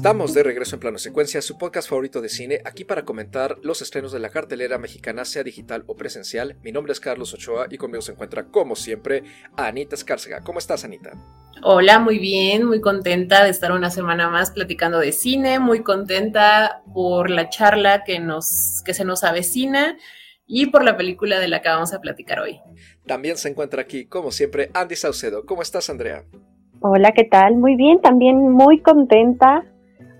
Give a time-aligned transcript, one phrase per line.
[0.00, 3.82] Estamos de regreso en Plano Secuencia, su podcast favorito de cine, aquí para comentar los
[3.82, 6.56] estrenos de la cartelera mexicana, sea digital o presencial.
[6.62, 9.24] Mi nombre es Carlos Ochoa y conmigo se encuentra, como siempre,
[9.58, 10.40] Anita Escárcega.
[10.40, 11.10] ¿Cómo estás, Anita?
[11.62, 16.80] Hola, muy bien, muy contenta de estar una semana más platicando de cine, muy contenta
[16.94, 19.98] por la charla que, nos, que se nos avecina
[20.46, 22.58] y por la película de la que vamos a platicar hoy.
[23.04, 25.44] También se encuentra aquí, como siempre, Andy Saucedo.
[25.44, 26.24] ¿Cómo estás, Andrea?
[26.80, 27.56] Hola, ¿qué tal?
[27.56, 29.66] Muy bien, también muy contenta,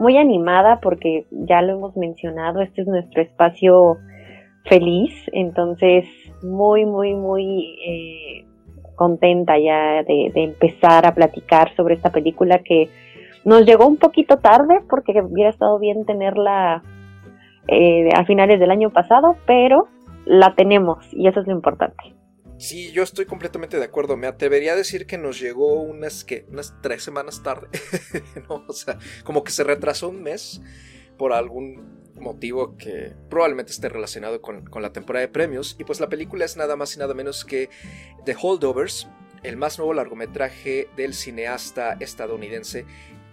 [0.01, 3.99] muy animada porque ya lo hemos mencionado, este es nuestro espacio
[4.65, 6.07] feliz, entonces
[6.43, 8.47] muy, muy, muy eh,
[8.97, 12.89] contenta ya de, empezar a platicar sobre esta película que
[13.45, 16.83] nos llegó un poquito tarde porque hubiera estado bien tenerla
[17.69, 19.89] eh, a finales del año pasado, pero
[20.25, 22.20] la tenemos y eso es lo importante.
[22.61, 24.19] Sí, yo estoy completamente de acuerdo.
[24.19, 27.69] Me atrevería a decir que nos llegó unas, que unas tres semanas tarde.
[28.49, 30.61] O sea, como que se retrasó un mes
[31.17, 35.75] por algún motivo que probablemente esté relacionado con, con, la temporada de premios.
[35.79, 37.71] Y pues la película es nada más y nada menos que
[38.27, 39.09] The Holdovers,
[39.43, 42.85] el más nuevo largometraje del cineasta estadounidense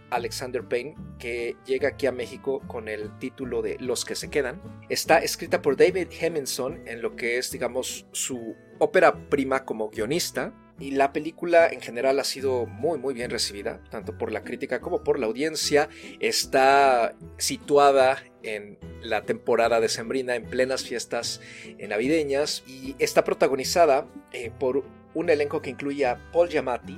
[0.09, 4.61] Alexander Payne, que llega aquí a México con el título de Los que se quedan.
[4.89, 10.53] Está escrita por David Hemingson en lo que es, digamos, su ópera prima como guionista.
[10.79, 14.79] Y la película en general ha sido muy muy bien recibida, tanto por la crítica
[14.79, 15.89] como por la audiencia.
[16.19, 21.41] Está situada en la temporada decembrina, en plenas fiestas
[21.79, 24.83] navideñas, y está protagonizada eh, por
[25.15, 26.95] un elenco que incluye a Paul Giamatti,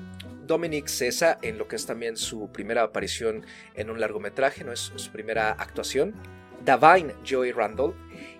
[0.49, 4.91] Dominic Cesa en lo que es también su primera aparición en un largometraje, no es
[4.95, 6.15] su primera actuación,
[6.65, 7.93] Davine Joy Randall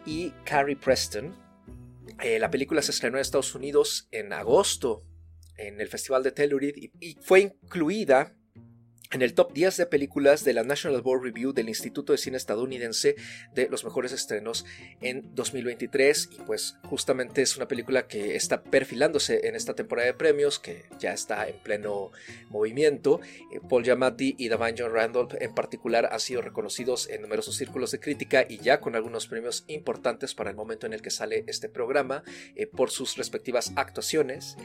[0.07, 1.35] y Carrie Preston.
[2.21, 5.05] Eh, la película se estrenó en Estados Unidos en agosto
[5.55, 8.35] en el Festival de Telluride y fue incluida
[9.11, 12.37] en el top 10 de películas de la National Board Review del Instituto de Cine
[12.37, 13.15] Estadounidense
[13.55, 14.65] de los mejores estrenos
[15.01, 20.13] en 2023 y pues justamente es una película que está perfilándose en esta temporada de
[20.13, 22.11] premios que ya está en pleno
[22.49, 23.19] movimiento.
[23.51, 27.89] Eh, Paul Giamatti y Davine John Randolph en particular han sido reconocidos en numerosos círculos
[27.91, 31.45] de crítica y ya con algunos premios importantes para el momento en el que sale
[31.47, 32.23] este programa
[32.55, 34.55] eh, por sus respectivas actuaciones.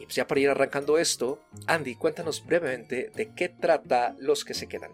[0.00, 3.83] Y pues ya para ir arrancando esto, Andy, cuéntanos brevemente de qué trata
[4.20, 4.90] los que se quedan?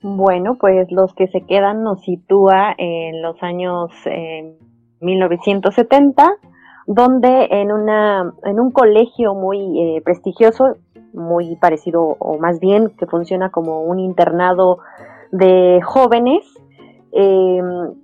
[0.00, 3.90] Bueno, pues Los que se quedan nos sitúa en los años
[5.00, 6.48] 1970, eh,
[6.86, 10.76] donde en, una, en un colegio muy eh, prestigioso,
[11.12, 14.78] muy parecido, o más bien que funciona como un internado
[15.32, 16.44] de jóvenes,
[17.12, 17.94] em,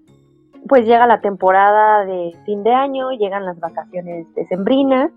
[0.69, 5.11] pues llega la temporada de fin de año, llegan las vacaciones decembrinas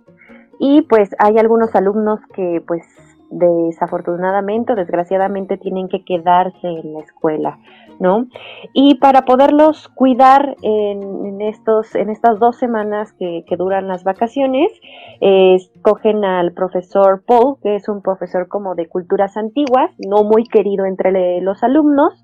[0.60, 2.84] y pues hay algunos alumnos que pues
[3.30, 7.60] desafortunadamente o desgraciadamente tienen que quedarse en la escuela,
[8.00, 8.28] ¿no?
[8.74, 14.72] Y para poderlos cuidar en, estos, en estas dos semanas que, duran las vacaciones,
[15.20, 20.86] escogen al profesor Paul, que es un profesor como de culturas antiguas, no muy querido
[20.86, 22.24] entre los alumnos,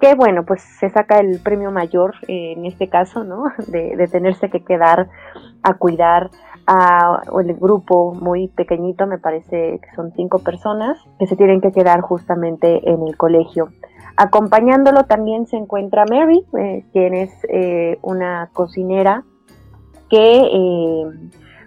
[0.00, 3.44] que bueno, pues se saca el premio mayor en este caso, ¿no?
[3.68, 5.08] De tenerse que quedar
[5.62, 6.30] a cuidar
[6.66, 11.72] a el grupo muy pequeñito, me parece que son cinco personas, que se tienen que
[11.72, 13.68] quedar justamente en el colegio.
[14.16, 19.24] Acompañándolo también se encuentra Mary, eh, quien es eh, una cocinera
[20.08, 21.04] que eh,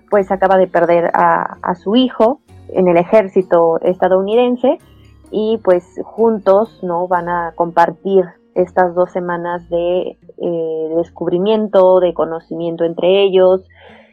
[0.10, 4.80] pues acaba de perder a, su hijo en el ejército estadounidense
[5.30, 10.18] y pues juntos no van a compartir estas dos semanas de
[10.96, 13.62] descubrimiento, de conocimiento entre ellos,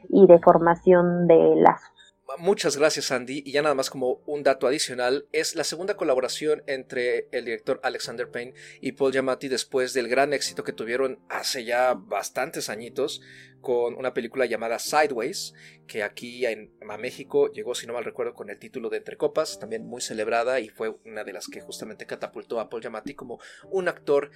[0.08, 1.96] y de formación de lazos.
[2.38, 6.62] Muchas gracias Andy y ya nada más como un dato adicional es la segunda colaboración
[6.66, 11.64] entre el director Alexander Payne y Paul Giamatti después del gran éxito que tuvieron hace
[11.64, 13.22] ya bastantes añitos
[13.66, 15.52] con una película llamada Sideways
[15.88, 16.70] que aquí en
[17.00, 20.60] México llegó si no mal recuerdo con el título de Entre Copas también muy celebrada
[20.60, 23.40] y fue una de las que justamente catapultó a Paul Giamatti como
[23.72, 24.30] un actor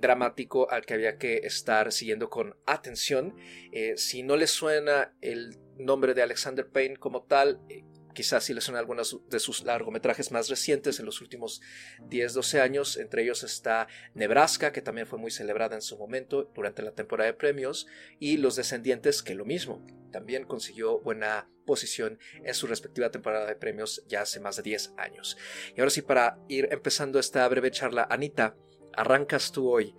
[0.00, 3.36] dramático al que había que estar siguiendo con atención.
[3.70, 7.84] Eh, si no les suena el nombre de Alexander Payne como tal, eh,
[8.14, 11.60] quizás si les suena algunos de sus largometrajes más recientes en los últimos
[12.08, 12.96] 10-12 años.
[12.96, 17.30] Entre ellos está Nebraska, que también fue muy celebrada en su momento durante la temporada
[17.30, 17.86] de premios,
[18.18, 23.54] y Los Descendientes, que lo mismo, también consiguió buena posición en su respectiva temporada de
[23.54, 25.36] premios ya hace más de 10 años.
[25.76, 28.56] Y ahora sí, para ir empezando esta breve charla, Anita,
[28.92, 29.94] arrancas tú hoy.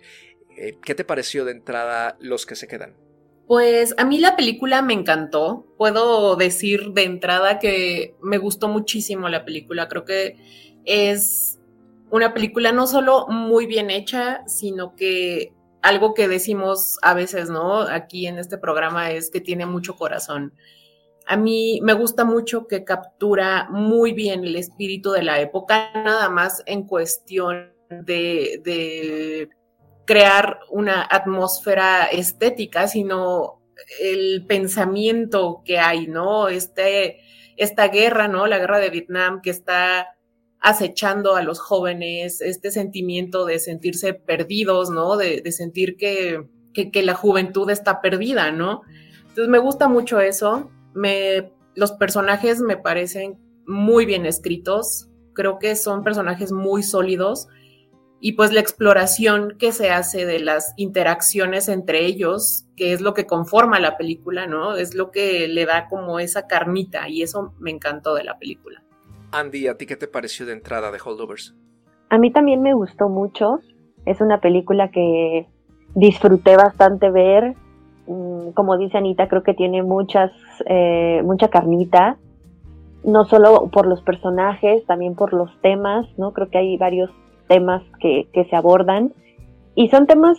[0.56, 3.01] Eh, ¿Qué te pareció de entrada los que se quedan?
[3.46, 5.66] Pues a mí la película me encantó.
[5.76, 9.88] Puedo decir de entrada que me gustó muchísimo la película.
[9.88, 10.36] Creo que
[10.84, 11.58] es
[12.10, 15.52] una película no solo muy bien hecha, sino que
[15.82, 17.80] algo que decimos a veces, ¿no?
[17.80, 20.54] Aquí en este programa es que tiene mucho corazón.
[21.26, 26.28] A mí me gusta mucho que captura muy bien el espíritu de la época, nada
[26.28, 29.48] más en cuestión de,
[30.12, 33.62] crear una atmósfera estética, sino
[33.98, 36.48] el pensamiento que hay, ¿no?
[36.48, 37.20] Este,
[37.56, 38.46] esta guerra, ¿no?
[38.46, 40.08] La guerra de Vietnam que está
[40.60, 45.16] acechando a los jóvenes, este sentimiento de sentirse perdidos, ¿no?
[45.16, 48.82] De, sentir que, que, la juventud está perdida, ¿no?
[49.20, 50.70] Entonces me gusta mucho eso.
[50.92, 55.08] Me, los personajes me parecen muy bien escritos.
[55.32, 57.48] Creo que son personajes muy sólidos.
[58.24, 63.14] Y pues la exploración que se hace de las interacciones entre ellos, que es lo
[63.14, 64.76] que conforma la película, ¿no?
[64.76, 68.80] Es lo que le da como esa carnita y eso me encantó de la película.
[69.32, 71.56] Andy, ¿a ti qué te pareció de entrada de Holdovers?
[72.10, 73.58] A mí también me gustó mucho.
[74.06, 75.48] Es una película que
[75.96, 77.56] disfruté bastante ver.
[78.06, 80.30] Mm, como dice Anita, creo que tiene muchas,
[80.66, 82.18] eh, mucha carnita.
[83.02, 86.32] No solo por los personajes, también por los temas, ¿no?
[86.32, 87.10] Creo que hay varios
[87.52, 89.12] temas que, que se abordan.
[89.74, 90.38] Y son temas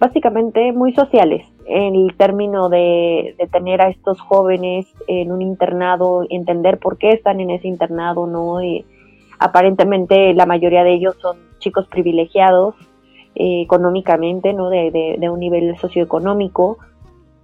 [0.00, 6.78] básicamente muy sociales en el término de, tener a estos jóvenes en un internado, entender
[6.78, 8.62] por qué están en ese internado, ¿no?
[8.62, 8.84] Y
[9.38, 12.74] aparentemente la mayoría de ellos son chicos privilegiados
[13.34, 14.68] eh, económicamente, ¿no?
[14.70, 16.78] De, de, un nivel socioeconómico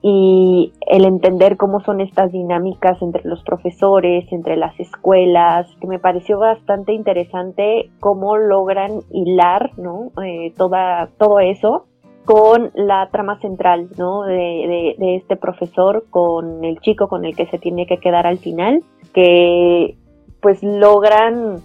[0.03, 5.99] y el entender cómo son estas dinámicas entre los profesores, entre las escuelas, que me
[5.99, 10.11] pareció bastante interesante cómo logran hilar, ¿no?
[10.25, 11.87] Eh, toda, todo eso
[12.25, 14.23] con la trama central ¿no?
[14.23, 18.85] de, este profesor, con el chico con el que se tiene que quedar al final,
[19.13, 19.97] que
[20.41, 21.57] pues logran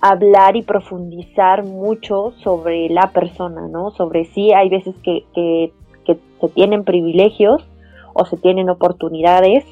[0.00, 3.90] hablar y profundizar mucho sobre la persona, ¿no?
[3.90, 5.72] Sobre sí, hay veces que,
[6.04, 7.64] que se tienen privilegios
[8.12, 9.64] o se tienen oportunidades,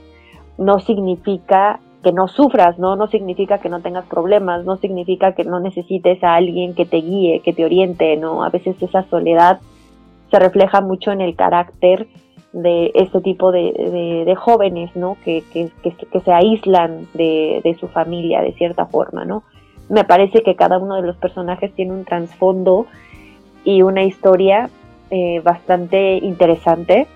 [0.58, 2.96] no significa que no sufras, ¿no?
[2.96, 6.96] No significa que no tengas problemas, no significa que no necesites a alguien que te
[6.96, 8.42] guíe, que te oriente, ¿no?
[8.42, 9.60] A veces esa soledad
[10.30, 12.08] se refleja mucho en el carácter
[12.52, 15.16] de este tipo de, jóvenes, ¿no?
[15.24, 19.44] Que, que, se aíslan de, su familia de cierta forma, ¿no?
[19.88, 22.86] Me parece que cada uno de los personajes tiene un trasfondo
[23.64, 24.70] y una historia
[25.12, 27.06] eh, bastante interesante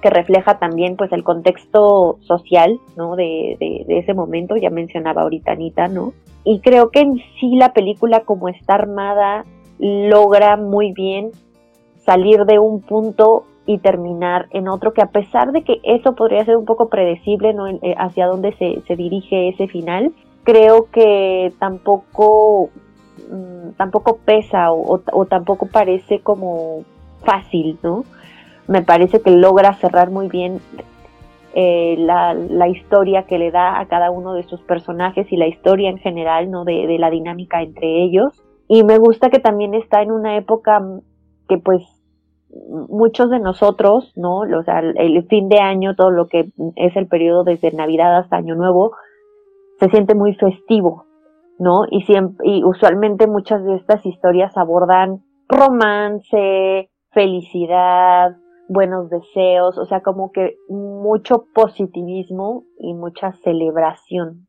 [0.00, 3.16] que refleja también pues el contexto social, ¿no?
[3.16, 6.12] De, de ese momento, ya mencionaba ahorita Anita, ¿no?
[6.44, 9.44] Y creo que en sí la película como está armada
[9.78, 11.32] logra muy bien
[12.04, 16.44] salir de un punto y terminar en otro, que a pesar de que eso podría
[16.44, 17.66] ser un poco predecible ¿no?
[17.66, 20.12] Eh, hacia dónde se, dirige ese final,
[20.44, 22.70] creo que tampoco,
[23.28, 26.84] mm, tampoco pesa o, tampoco parece como
[27.26, 28.04] fácil, ¿no?
[28.68, 30.60] Me parece que logra cerrar muy bien
[31.54, 35.90] eh, la, historia que le da a cada uno de sus personajes y la historia
[35.90, 36.64] en general, ¿no?
[36.64, 38.42] De, de la dinámica entre ellos.
[38.68, 40.80] Y me gusta que también está en una época
[41.48, 41.82] que pues
[42.88, 44.40] muchos de nosotros, ¿no?
[44.40, 48.36] O sea, el fin de año, todo lo que es el periodo desde Navidad hasta
[48.36, 48.92] Año Nuevo,
[49.78, 51.04] se siente muy festivo,
[51.58, 51.84] ¿no?
[51.90, 58.36] Y, siempre, y usualmente muchas de estas historias abordan romance, felicidad,
[58.68, 64.46] buenos deseos, o sea, como que mucho positivismo y mucha celebración.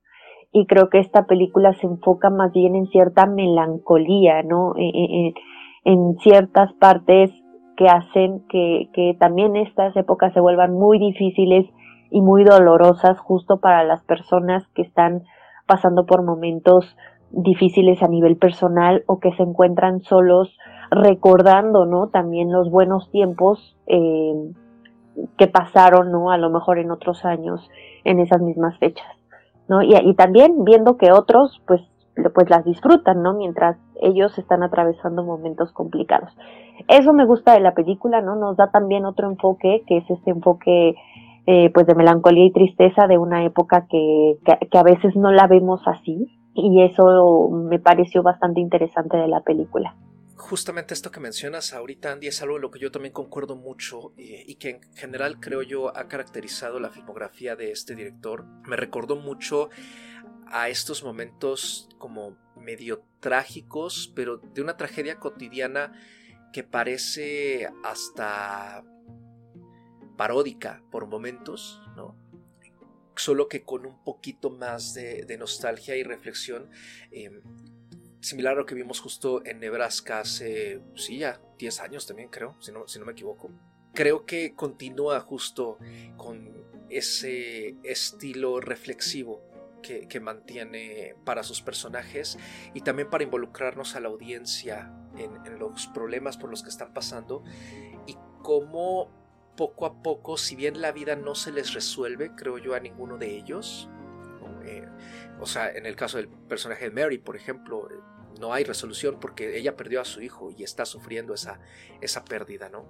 [0.52, 4.74] Y creo que esta película se enfoca más bien en cierta melancolía, ¿no?
[4.76, 7.32] En, ciertas partes
[7.78, 11.66] que hacen que también estas épocas se vuelvan muy difíciles
[12.12, 15.24] y muy dolorosas justo para las personas que están
[15.68, 16.98] pasando por momentos
[17.32, 20.54] difíciles a nivel personal o que se encuentran solos
[20.92, 24.52] recordando no también los buenos tiempos eh,
[25.38, 27.70] que pasaron no a lo mejor en otros años
[28.04, 29.08] en esas mismas fechas
[29.68, 31.82] no y, y también viendo que otros pues
[32.34, 33.34] pues las disfrutan, ¿no?
[33.34, 36.32] Mientras ellos están atravesando momentos complicados.
[36.88, 38.36] Eso me gusta de la película, ¿no?
[38.36, 40.96] Nos da también otro enfoque, que es este enfoque
[41.46, 45.48] eh, pues de melancolía y tristeza de una época que, que, a veces no la
[45.48, 49.96] vemos así y eso me pareció bastante interesante de la película.
[50.38, 54.14] Justamente esto que mencionas ahorita, Andy, es algo en lo que yo también concuerdo mucho
[54.18, 58.46] eh, y que en general creo yo ha caracterizado la filmografía de este director.
[58.68, 59.70] Me recordó mucho
[60.46, 65.92] a estos momentos como medio trágicos, pero de una tragedia cotidiana
[66.54, 68.84] que parece hasta
[70.18, 72.16] paródica por momentos, ¿no?
[73.16, 76.70] Solo que con un poquito más de, nostalgia y reflexión.
[77.10, 77.42] Em,
[78.20, 82.56] similar a lo que vimos justo en Nebraska hace, sí, ya 10 años también creo,
[82.60, 83.52] si no, si no me equivoco.
[83.94, 85.78] Creo que continúa justo
[86.18, 86.52] con
[86.90, 89.42] ese estilo reflexivo
[89.82, 92.38] que, mantiene para sus personajes
[92.74, 97.44] y también para involucrarnos a la audiencia en, los problemas por los que están pasando
[98.06, 99.10] y cómo
[99.56, 103.18] poco a poco, si bien la vida no se les resuelve, creo yo, a ninguno
[103.18, 103.90] de ellos,
[104.66, 104.88] eh,
[105.40, 107.96] o sea, en el caso del personaje de Mary, por ejemplo, eh,
[108.40, 111.60] no hay resolución porque ella perdió a su hijo y está sufriendo esa,
[112.02, 112.86] esa pérdida, ¿no?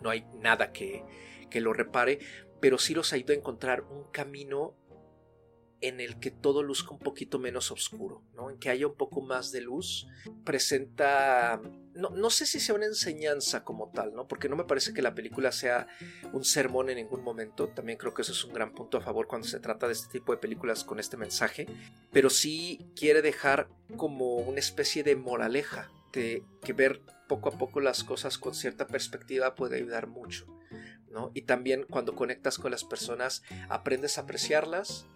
[0.00, 1.04] No hay nada que,
[1.50, 2.18] que lo repare,
[2.60, 4.74] pero sí los ayuda a encontrar un camino
[5.82, 8.50] en el que todo luzca un poquito menos oscuro, ¿no?
[8.50, 10.06] en que haya un poco más de luz,
[10.44, 11.60] presenta,
[11.94, 14.28] no, no, sé si sea una enseñanza como tal, ¿no?
[14.28, 15.88] porque no me parece que la película sea
[16.32, 19.26] un sermón en ningún momento, también creo que eso es un gran punto a favor
[19.26, 21.66] cuando se trata de este tipo de películas con este mensaje,
[22.12, 27.80] pero sí quiere dejar como una especie de moraleja, de que ver poco a poco
[27.80, 30.46] las cosas con cierta perspectiva puede ayudar mucho.
[31.10, 31.30] ¿no?
[31.34, 35.06] Y también cuando conectas con las personas aprendes a apreciarlas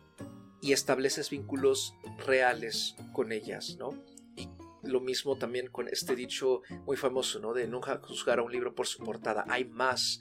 [0.61, 1.95] y estableces vínculos
[2.27, 3.91] reales con ellas, ¿no?
[4.37, 4.49] Y
[4.83, 7.53] lo mismo también con este dicho muy famoso, ¿no?
[7.53, 9.45] De nunca juzgar a un libro por su portada.
[9.49, 10.21] Hay más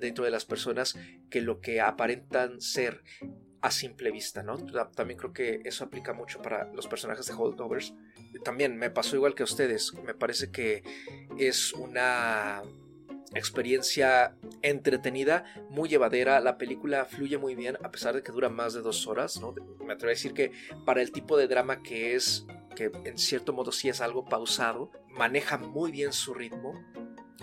[0.00, 0.96] dentro de las personas
[1.30, 3.02] que lo que aparentan ser
[3.60, 4.56] a simple vista, ¿no?
[4.94, 7.94] También creo que eso aplica mucho para los personajes de Holdovers.
[8.44, 9.92] También me pasó igual que a ustedes.
[10.04, 10.82] Me parece que
[11.38, 12.62] es una
[13.34, 16.40] experiencia entretenida, muy llevadera.
[16.40, 19.40] La película fluye muy bien, a pesar de que dura más de dos horas.
[19.40, 19.54] ¿no?
[19.84, 20.52] Me atrevo a decir que
[20.84, 22.46] para el tipo de drama que es,
[22.76, 26.74] que en cierto modo sí es algo pausado, maneja muy bien su ritmo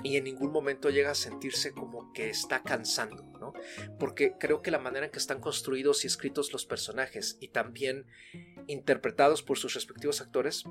[0.04, 3.54] y en ningún momento llega a sentirse como que está cansando, ¿no?
[3.98, 8.06] Porque creo que la manera en que están construidos y escritos los personajes y también
[8.68, 10.64] interpretados por sus respectivos actores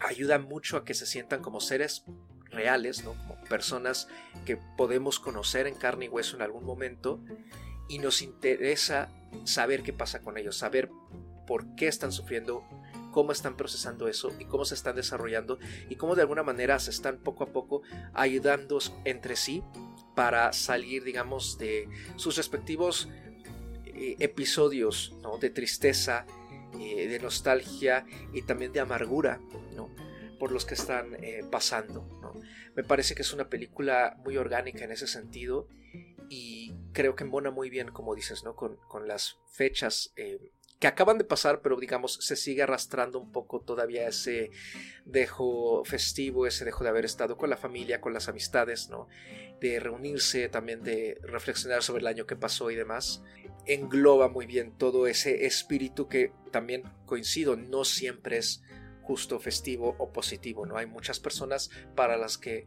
[0.00, 2.04] ayuda mucho a que se sientan como seres
[2.50, 3.14] reales, ¿no?
[3.26, 4.08] como personas
[4.46, 7.20] que podemos conocer en carne y hueso en algún momento
[7.88, 9.10] y nos interesa
[9.44, 10.88] saber qué pasa con ellos, saber
[11.46, 12.64] por qué están sufriendo,
[13.10, 16.90] cómo están procesando eso y cómo se están desarrollando y cómo de alguna manera se
[16.90, 17.82] están poco a poco
[18.14, 19.62] ayudando entre sí
[20.14, 23.08] para salir, digamos, de sus respectivos
[23.86, 25.38] eh, episodios ¿no?
[25.38, 26.24] de tristeza,
[26.78, 29.40] eh, de nostalgia y también de amargura,
[29.74, 29.90] ¿no?
[30.40, 32.04] Por los que están eh, pasando.
[32.74, 35.68] Me parece que es una película muy orgánica en ese sentido
[36.30, 38.56] y creo que embona muy bien, como dices, ¿no?
[38.56, 43.60] con, las fechas eh, que acaban de pasar, pero digamos se sigue arrastrando un poco
[43.60, 44.50] todavía ese
[45.04, 49.08] dejo festivo, ese dejo de haber estado con la familia, con las amistades, ¿no?
[49.60, 53.22] de reunirse, también de reflexionar sobre el año que pasó y demás.
[53.66, 58.62] Engloba muy bien todo ese espíritu que también coincido, no siempre es
[59.10, 60.76] justo festivo o positivo, ¿no?
[60.76, 62.64] Hay muchas personas para las que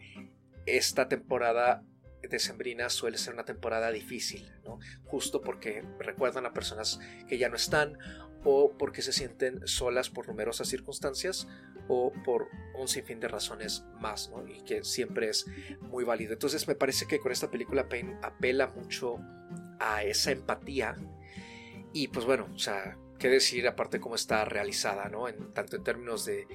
[0.66, 1.86] esta temporada
[2.22, 4.78] decembrina suele ser una temporada difícil, ¿no?
[5.06, 7.98] Justo porque recuerdan a personas que ya no están
[8.44, 11.48] o porque se sienten solas por numerosas circunstancias
[11.88, 14.46] o por un sinfín de razones más, ¿no?
[14.46, 15.46] Y que siempre es
[15.80, 16.34] muy válido.
[16.34, 19.16] Entonces me parece que con esta película Pain apela mucho
[19.80, 20.98] a esa empatía
[21.94, 25.28] y pues bueno, o sea, qué decir aparte cómo está realizada, ¿no?
[25.28, 26.48] En, tanto en términos de,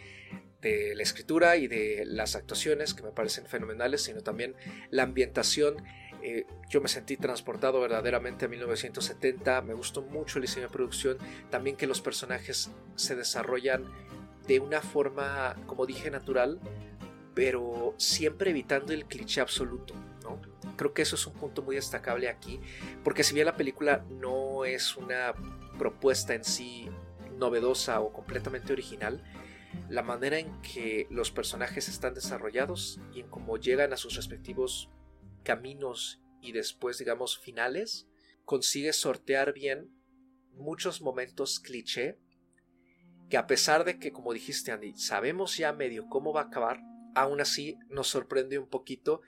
[0.60, 4.56] la escritura y de las actuaciones que me parecen fenomenales, sino también
[4.90, 5.76] la ambientación.
[6.20, 11.16] Eh, yo me sentí transportado verdaderamente a 1970, me gustó mucho el diseño de producción,
[11.48, 13.84] también que los personajes se desarrollan
[14.48, 16.58] de una forma, como dije, natural,
[17.34, 19.94] pero siempre evitando el cliché absoluto.
[20.24, 20.40] ¿no?
[20.76, 22.60] Creo que eso es un punto muy destacable aquí,
[23.04, 25.34] porque si bien la película no es una
[25.78, 26.88] propuesta en sí
[27.38, 29.22] novedosa o completamente original,
[29.88, 34.90] la manera en que los personajes están desarrollados y en cómo llegan a sus respectivos
[35.44, 38.06] caminos y después, digamos, finales,
[38.44, 39.90] consigue sortear bien
[40.52, 42.18] muchos momentos cliché
[43.28, 46.80] que a pesar de que, como dijiste Andy, sabemos ya medio cómo va a acabar,
[47.14, 49.20] aún así nos sorprende un poquito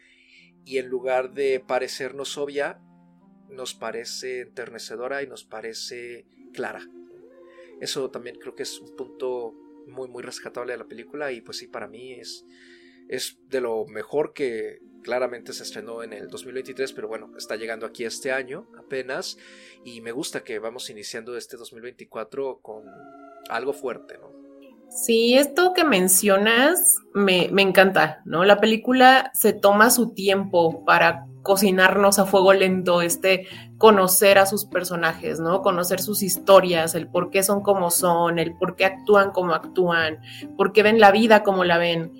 [0.64, 2.80] y en lugar de parecernos obvia,
[3.48, 6.86] nos parece enternecedora y nos parece clara.
[7.80, 9.54] Eso también creo que es un punto
[9.86, 12.44] muy muy rescatable de la película y pues sí, para mí es,
[13.08, 17.86] es de lo mejor que claramente se estrenó en el 2023, pero bueno, está llegando
[17.86, 19.38] aquí este año apenas
[19.84, 22.84] y me gusta que vamos iniciando este 2024 con
[23.48, 24.39] algo fuerte, ¿no?
[24.90, 28.44] Sí, esto que mencionas me, me, encanta, ¿no?
[28.44, 33.46] La película se toma su tiempo para cocinarnos a fuego lento, este
[33.78, 35.62] conocer a sus personajes, ¿no?
[35.62, 40.18] Conocer sus historias, el por qué son como son, el por qué actúan como actúan,
[40.56, 42.12] por qué ven la vida como la ven.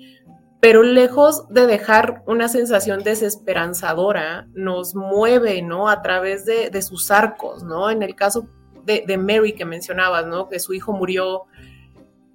[0.61, 5.89] Pero lejos de dejar una sensación desesperanzadora, nos mueve, ¿no?
[5.89, 7.91] A través de, de sus arcos, ¿no?
[7.91, 8.47] En el caso
[8.85, 10.47] de, de Mary que mencionabas, ¿no?
[10.47, 11.47] Que su hijo murió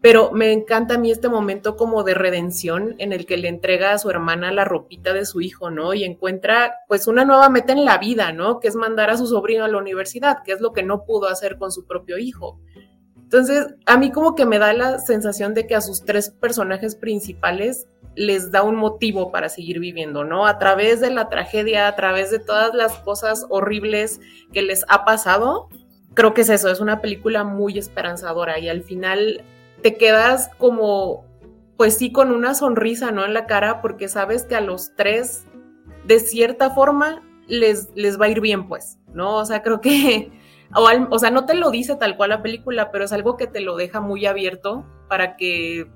[0.06, 3.90] pero me encanta a mí este momento como de redención en el que le entrega
[3.90, 5.94] a su hermana la ropita de su hijo, ¿no?
[5.94, 8.60] Y encuentra pues una nueva meta en la vida, ¿no?
[8.60, 11.26] Que es mandar a su sobrino a la universidad, que es lo que no pudo
[11.26, 12.60] hacer con su propio hijo.
[13.16, 16.94] Entonces, a mí como que me da la sensación de que a sus tres personajes
[16.94, 20.46] principales les da un motivo para seguir viviendo, ¿no?
[20.46, 24.20] A través de la tragedia, a través de todas las cosas horribles
[24.52, 25.68] que les ha pasado,
[26.14, 29.42] creo que es eso, es una película muy esperanzadora y al final
[29.82, 31.24] te quedas como,
[31.76, 33.24] pues sí, con una sonrisa, ¿no?
[33.24, 35.46] En la cara, porque sabes que a los tres,
[36.06, 39.36] de cierta forma, les, les va a ir bien, pues, ¿no?
[39.36, 40.32] O sea, creo que,
[40.74, 43.46] o, o sea, no te lo dice tal cual la película, pero es algo que
[43.46, 45.86] te lo deja muy abierto para que,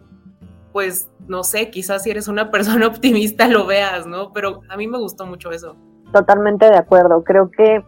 [0.72, 4.32] pues, no sé, quizás si eres una persona optimista lo veas, ¿no?
[4.32, 5.76] Pero a mí me gustó mucho eso.
[6.12, 7.22] Totalmente de acuerdo.
[7.22, 7.84] Creo que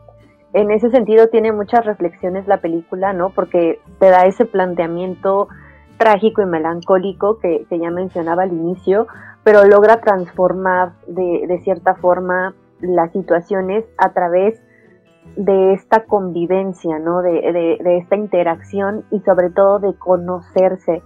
[0.54, 3.30] en ese sentido tiene muchas reflexiones la película, ¿no?
[3.30, 5.48] Porque te da ese planteamiento
[6.02, 9.06] trágico y melancólico que, ya mencionaba al inicio,
[9.44, 14.60] pero logra transformar de, cierta forma las situaciones a través
[15.36, 17.22] de esta convivencia, ¿no?
[17.22, 21.02] De, esta interacción y sobre todo de conocerse.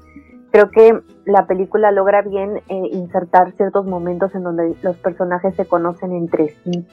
[0.51, 5.67] Creo que la película logra bien eh, insertar ciertos momentos en donde los personajes se
[5.67, 6.87] conocen entre sí,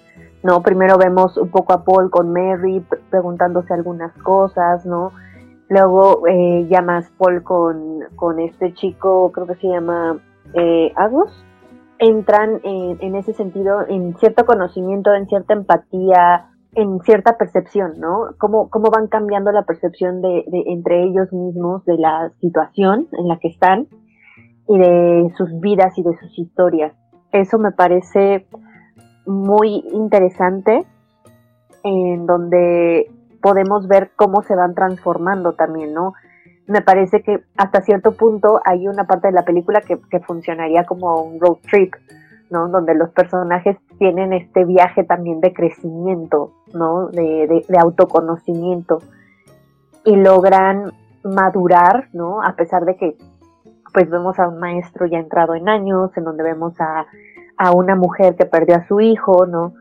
[0.43, 0.61] ¿no?
[0.61, 5.13] Primero vemos un poco a Paul con Mary preguntándose algunas cosas, ¿no?
[5.69, 10.19] Luego eh, llamas Paul con, con, este chico, creo que se llama
[10.53, 11.31] eh, Agus.
[11.99, 18.35] Entran en, ese sentido en cierto conocimiento, en cierta empatía, en cierta percepción, ¿no?
[18.37, 23.37] Cómo, cómo van cambiando la percepción de, entre ellos mismos de la situación en la
[23.37, 23.87] que están
[24.67, 26.93] y de sus vidas y de sus historias.
[27.31, 28.47] Eso me parece
[29.25, 30.85] muy interesante,
[31.83, 33.09] en donde
[33.43, 36.13] podemos ver cómo se van transformando también, ¿no?
[36.65, 41.21] Me parece que hasta cierto punto hay una parte de la película que, funcionaría como
[41.21, 41.93] un road trip,
[42.49, 42.69] ¿no?
[42.69, 47.09] Donde los personajes tienen este viaje también de crecimiento, ¿no?
[47.09, 48.99] De, de, autoconocimiento
[50.05, 50.93] y logran
[51.25, 52.41] madurar, ¿no?
[52.41, 53.17] A pesar de que
[53.93, 57.05] pues vemos a un maestro ya entrado en años, en donde vemos a,
[57.57, 59.73] a una mujer que perdió a su hijo, ¿no?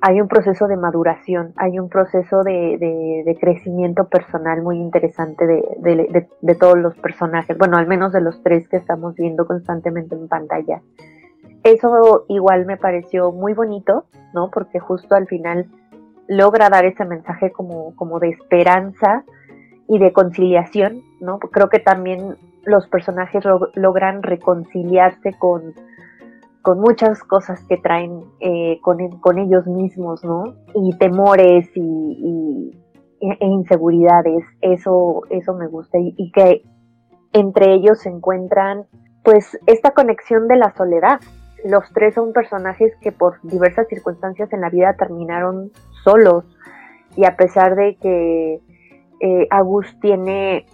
[0.00, 6.78] Hay un proceso de maduración, hay un proceso de, crecimiento personal muy interesante de, todos
[6.78, 10.82] los personajes, bueno, al menos de los tres que estamos viendo constantemente en pantalla.
[11.64, 14.50] Eso igual me pareció muy bonito, ¿no?
[14.50, 15.66] Porque justo al final
[16.28, 19.24] logra dar ese mensaje como, como de esperanza
[19.88, 21.38] y de conciliación, ¿no?
[21.38, 23.42] Creo que también los personajes
[23.74, 25.74] logran reconciliarse con,
[26.68, 30.54] con muchas cosas que traen eh, con, con, ellos mismos, ¿no?
[30.74, 32.78] Y temores y,
[33.22, 36.60] e inseguridades, eso, eso me gusta y, que
[37.32, 38.84] entre ellos se encuentran
[39.24, 41.20] pues esta conexión de la soledad.
[41.64, 45.70] Los tres son personajes que por diversas circunstancias en la vida terminaron
[46.04, 46.44] solos
[47.16, 48.60] y a pesar de que
[49.20, 50.66] eh, Agus tiene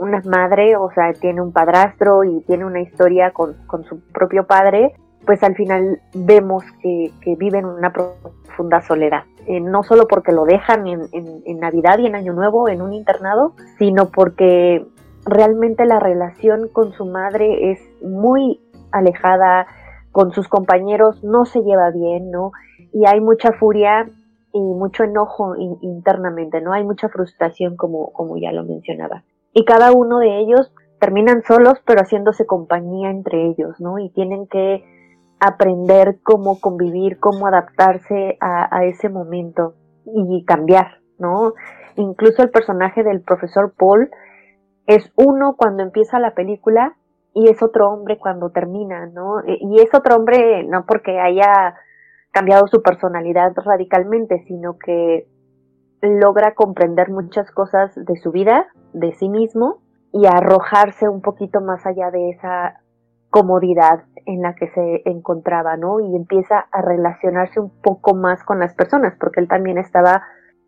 [0.00, 4.48] una madre, o sea, tiene un padrastro y tiene una historia con, con su propio
[4.48, 4.92] padre,
[5.26, 9.24] pues al final vemos que, viven una profunda soledad.
[9.46, 13.54] Eh, no solo porque lo dejan en, Navidad y en Año Nuevo en un internado,
[13.78, 14.86] sino porque
[15.26, 18.60] realmente la relación con su madre es muy
[18.92, 19.66] alejada,
[20.12, 22.52] con sus compañeros no se lleva bien, ¿no?
[22.92, 24.08] Y hay mucha furia
[24.52, 26.72] y mucho enojo internamente, ¿no?
[26.72, 29.22] Hay mucha frustración como, como ya lo mencionaba.
[29.52, 33.98] Y cada uno de ellos terminan solos, pero haciéndose compañía entre ellos, ¿no?
[33.98, 34.84] Y tienen que
[35.40, 39.74] aprender cómo convivir, cómo adaptarse a, ese momento
[40.04, 41.54] y cambiar, ¿no?
[41.96, 44.10] Incluso el personaje del profesor Paul
[44.86, 46.96] es uno cuando empieza la película
[47.32, 49.40] y es otro hombre cuando termina, ¿no?
[49.40, 51.74] E, y es otro hombre no porque haya
[52.32, 55.26] cambiado su personalidad radicalmente, sino que
[56.02, 61.86] logra comprender muchas cosas de su vida, de sí mismo, y arrojarse un poquito más
[61.86, 62.80] allá de esa
[63.30, 66.00] comodidad en la que se encontraba, ¿no?
[66.00, 70.22] Y empieza a relacionarse un poco más con las personas, porque él también estaba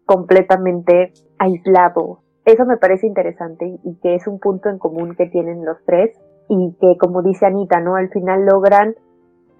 [0.06, 5.64] completamente aislado eso me parece interesante y que es un punto en común que tienen
[5.64, 6.10] los tres
[6.48, 7.94] y que como dice Anita, ¿no?
[7.94, 8.96] Al final logran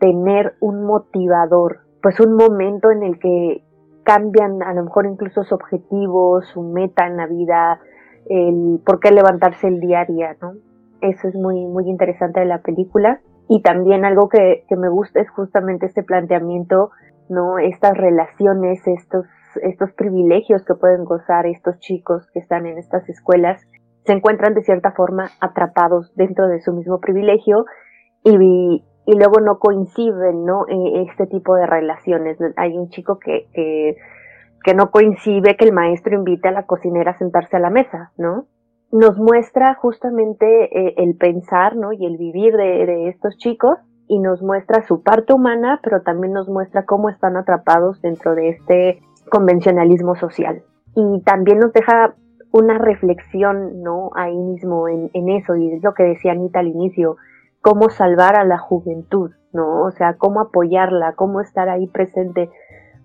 [0.01, 3.62] tener un motivador, pues un momento en el que
[4.03, 7.81] cambian a lo mejor incluso sus objetivos, su meta en la vida,
[8.29, 10.55] el por qué levantarse el día a día, ¿no?
[11.03, 13.21] Eso es muy, muy interesante de la película.
[13.49, 16.91] Y también algo que, que me gusta es justamente este planteamiento,
[17.29, 17.59] ¿no?
[17.59, 19.27] Estas relaciones, estos,
[19.62, 23.61] estos privilegios que pueden gozar estos chicos que están en estas escuelas,
[24.05, 27.67] se encuentran de cierta forma atrapados dentro de su mismo privilegio
[28.25, 30.67] y, y luego no coinciden, ¿no?
[30.69, 32.38] E, este tipo de relaciones.
[32.57, 33.97] Hay un chico que, que,
[34.65, 38.12] que no coincide que el maestro invite a la cocinera a sentarse a la mesa,
[38.17, 38.47] ¿no?
[38.92, 41.92] Nos muestra justamente eh, el pensar, ¿no?
[41.92, 46.48] Y el vivir de, estos chicos y nos muestra su parte humana, pero también nos
[46.48, 49.00] muestra cómo están atrapados dentro de este
[49.31, 50.62] convencionalismo social.
[50.94, 52.14] Y también nos deja
[52.52, 54.11] una reflexión, ¿no?
[54.14, 57.16] Ahí mismo en, en eso, y es lo que decía Anita al inicio,
[57.62, 59.83] cómo salvar a la juventud, ¿no?
[59.85, 62.50] O sea, cómo apoyarla, cómo estar ahí presente,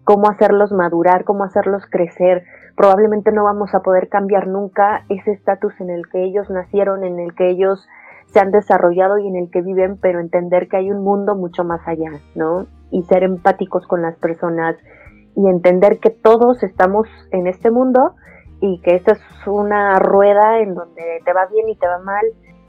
[0.03, 2.43] cómo hacerlos madurar, cómo hacerlos crecer.
[2.77, 7.19] Probablemente no vamos a poder cambiar nunca ese estatus en el que ellos nacieron, en
[7.19, 7.87] el que ellos
[8.27, 11.63] se han desarrollado y en el que viven, pero entender que hay un mundo mucho
[11.63, 12.67] más allá, ¿no?
[12.91, 14.77] Y ser empáticos con las personas
[15.35, 18.13] y entender que todos estamos en este mundo
[18.61, 22.25] y que esta es una rueda en donde te va bien y te va mal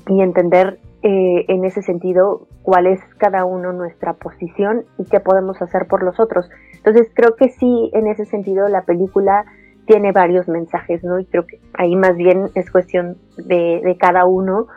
[0.06, 5.60] y entender eh, en ese sentido cuál es cada uno nuestra posición y qué podemos
[5.60, 6.48] hacer por los otros.
[6.72, 9.44] Entonces creo que sí, en ese sentido la película
[9.88, 11.18] tiene varios mensajes, ¿no?
[11.18, 14.68] Y creo que ahí más bien es cuestión de, de cada uno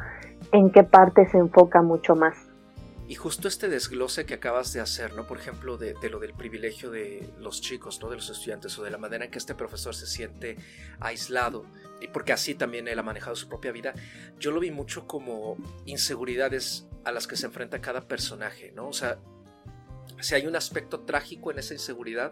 [0.51, 2.35] en qué parte se enfoca mucho más.
[3.11, 5.27] Y justo este desglose que acabas de hacer, ¿no?
[5.27, 8.09] Por ejemplo, de, lo del privilegio de los chicos, ¿no?
[8.09, 10.55] De los estudiantes, o de la manera en que este profesor se siente
[11.01, 11.65] aislado,
[11.99, 13.93] y porque así también él ha manejado su propia vida,
[14.39, 18.87] yo lo vi mucho como inseguridades a las que se enfrenta cada personaje, ¿no?
[18.87, 19.17] O sea,
[20.21, 22.31] si hay un aspecto trágico en esa inseguridad,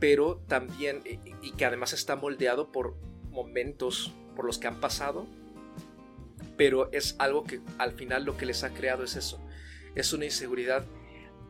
[0.00, 1.02] pero también,
[1.42, 2.96] y que además está moldeado por
[3.30, 5.26] momentos por los que han pasado,
[6.56, 9.40] pero es algo que al final lo que les ha creado es eso,
[9.94, 10.84] es una inseguridad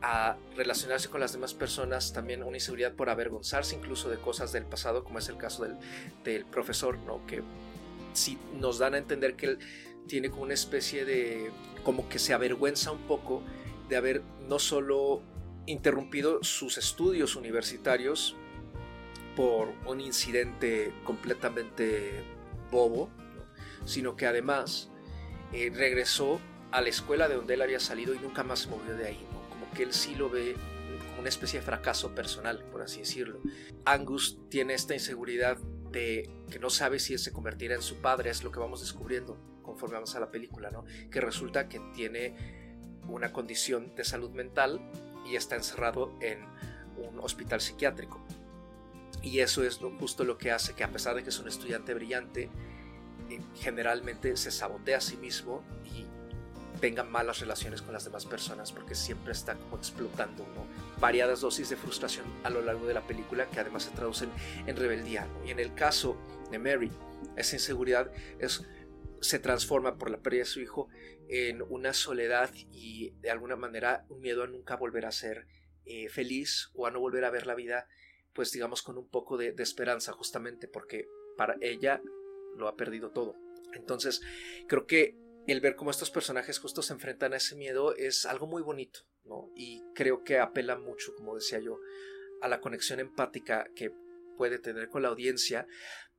[0.03, 4.65] a relacionarse con las demás personas, también una inseguridad por avergonzarse incluso de cosas del
[4.65, 5.67] pasado, como es el caso
[6.25, 7.25] del, profesor, ¿no?
[7.27, 7.43] que
[8.15, 9.59] si nos dan a entender que él
[10.09, 11.51] tiene como una especie de,
[11.85, 13.43] como que se avergüenza un poco
[13.89, 15.23] de haber no solo
[15.67, 18.37] interrumpido sus estudios universitarios
[19.37, 22.25] por un incidente completamente
[22.71, 23.11] bobo,
[23.85, 24.91] sino que además
[25.53, 28.95] eh, regresó a la escuela de donde él había salido y nunca más se movió
[28.95, 30.55] de ahí, Como que él sí lo ve
[31.09, 33.41] como una especie de fracaso personal, por así decirlo.
[33.85, 35.59] Angus tiene esta inseguridad
[35.91, 38.81] de que no sabe si él se convertirá en su padre, es lo que vamos
[38.81, 40.85] descubriendo conforme vamos a la película, ¿no?
[41.11, 42.35] Que resulta que tiene
[43.09, 44.81] una condición de salud mental
[45.27, 46.45] y está encerrado en
[46.97, 48.21] un hospital psiquiátrico.
[49.23, 51.95] Y eso es justo lo que hace que a pesar de que es un estudiante
[51.95, 52.51] brillante,
[53.29, 56.07] eh, generalmente se sabotea a sí mismo y
[56.81, 60.47] tenga malas relaciones con las demás personas porque siempre está como explotando
[60.99, 64.31] variadas dosis de frustración a lo largo de la película que además se traducen
[64.67, 65.27] en rebeldía.
[65.47, 66.17] Y en el caso
[66.51, 66.91] de Mary,
[67.37, 68.63] esa inseguridad es,
[69.21, 70.89] se transforma por la pérdida de su hijo
[71.29, 75.47] en una soledad y de alguna manera un miedo a nunca volver a ser
[75.85, 77.87] eh, feliz o a no volver a ver la vida
[78.33, 82.01] pues digamos con un poco de, de esperanza justamente porque para ella
[82.57, 83.37] lo ha perdido todo.
[83.75, 84.21] Entonces
[84.69, 88.47] creo que el ver cómo estos personajes justo se enfrentan a ese miedo es algo
[88.47, 89.51] muy bonito, ¿no?
[89.57, 91.79] Y creo que apela mucho, como decía yo,
[92.41, 93.93] a la conexión empática que
[94.37, 95.67] puede tener con la audiencia,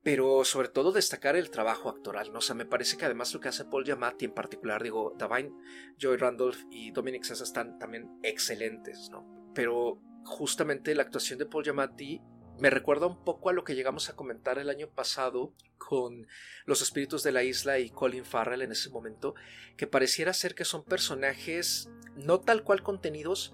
[0.02, 2.38] pero sobre todo destacar el trabajo actoral, ¿no?
[2.38, 5.52] O sea, me parece que además lo que hace Paul Giamatti en particular, digo, Davine,
[5.98, 9.52] Joy Randolph y Dominic Sessa están también excelentes, ¿no?
[9.54, 12.20] Pero justamente la actuación de Paul Giamatti
[12.58, 16.26] me recuerda un poco a lo que llegamos a comentar el año pasado con
[16.64, 19.34] Los Espíritus de la Isla y Colin Farrell en ese momento,
[19.76, 23.52] que pareciera ser que son personajes no tal cual contenidos,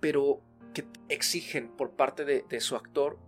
[0.00, 0.42] pero
[0.74, 3.18] que exigen por parte de, su actor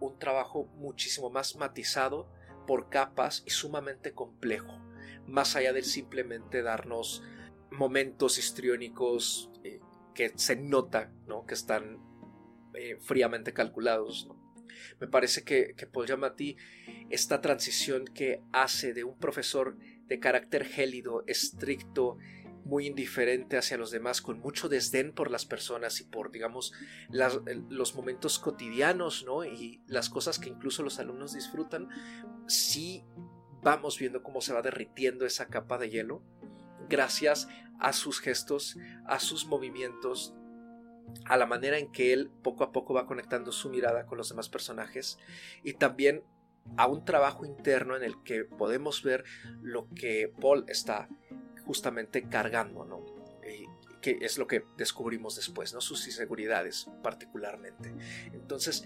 [0.00, 2.28] un trabajo muchísimo más matizado
[2.66, 4.80] por capas y sumamente complejo,
[5.26, 7.22] más allá de simplemente darnos
[7.70, 9.80] momentos histriónicos eh,
[10.14, 11.46] que se nota ¿no?
[11.46, 11.98] que están
[12.74, 14.28] eh, fríamente calculados.
[15.00, 16.56] Me parece que, que Paul Giamatti,
[17.10, 22.18] esta transición que hace de un profesor de carácter gélido, estricto,
[22.70, 26.72] muy indiferente hacia los demás, con mucho desdén por las personas y por, digamos,
[27.68, 29.44] los momentos cotidianos, ¿no?
[29.44, 31.88] Y las cosas que incluso los alumnos disfrutan,
[32.46, 33.04] sí
[33.60, 36.22] vamos viendo cómo se va derritiendo esa capa de hielo
[36.88, 37.48] gracias
[37.80, 40.34] a sus gestos, a sus movimientos,
[41.24, 44.28] a la manera en que él poco a poco va conectando su mirada con los
[44.28, 45.18] demás personajes
[45.64, 46.22] y también
[46.76, 49.24] a un trabajo interno en el que podemos ver
[49.60, 51.08] lo que Paul está
[51.70, 53.20] justamente cargando, ¿no?
[54.00, 55.80] que es lo que descubrimos después, ¿no?
[55.80, 57.92] Sus inseguridades particularmente.
[58.32, 58.84] Entonces,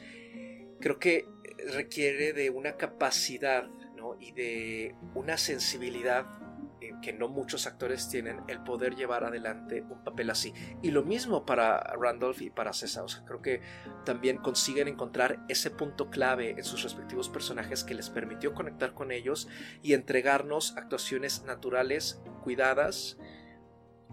[0.80, 1.26] creo que
[1.72, 3.66] requiere de una capacidad,
[3.96, 4.16] ¿no?
[4.20, 6.53] Y de una sensibilidad eh,
[7.02, 10.52] que no muchos actores tienen el poder llevar adelante un papel así.
[10.82, 13.04] Y lo mismo para Randolph y para César.
[13.26, 13.60] creo que
[14.04, 19.10] también consiguen encontrar ese punto clave en sus respectivos personajes que les permitió conectar con
[19.10, 19.48] ellos
[19.82, 23.18] y entregarnos actuaciones naturales, cuidadas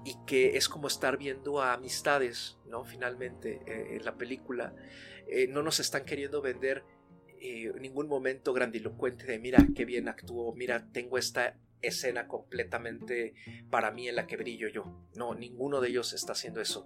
[0.04, 2.84] y que es como estar viendo a amistades, ¿no?
[2.84, 4.74] Finalmente, eh, en la película.
[5.28, 6.84] Eh, no nos están queriendo vender
[7.80, 13.34] ningún momento grandilocuente de mira qué bien actuó, mira tengo esta escena completamente
[13.70, 14.86] para mí en la que brillo yo.
[15.15, 16.86] No, ninguno de ellos está haciendo eso.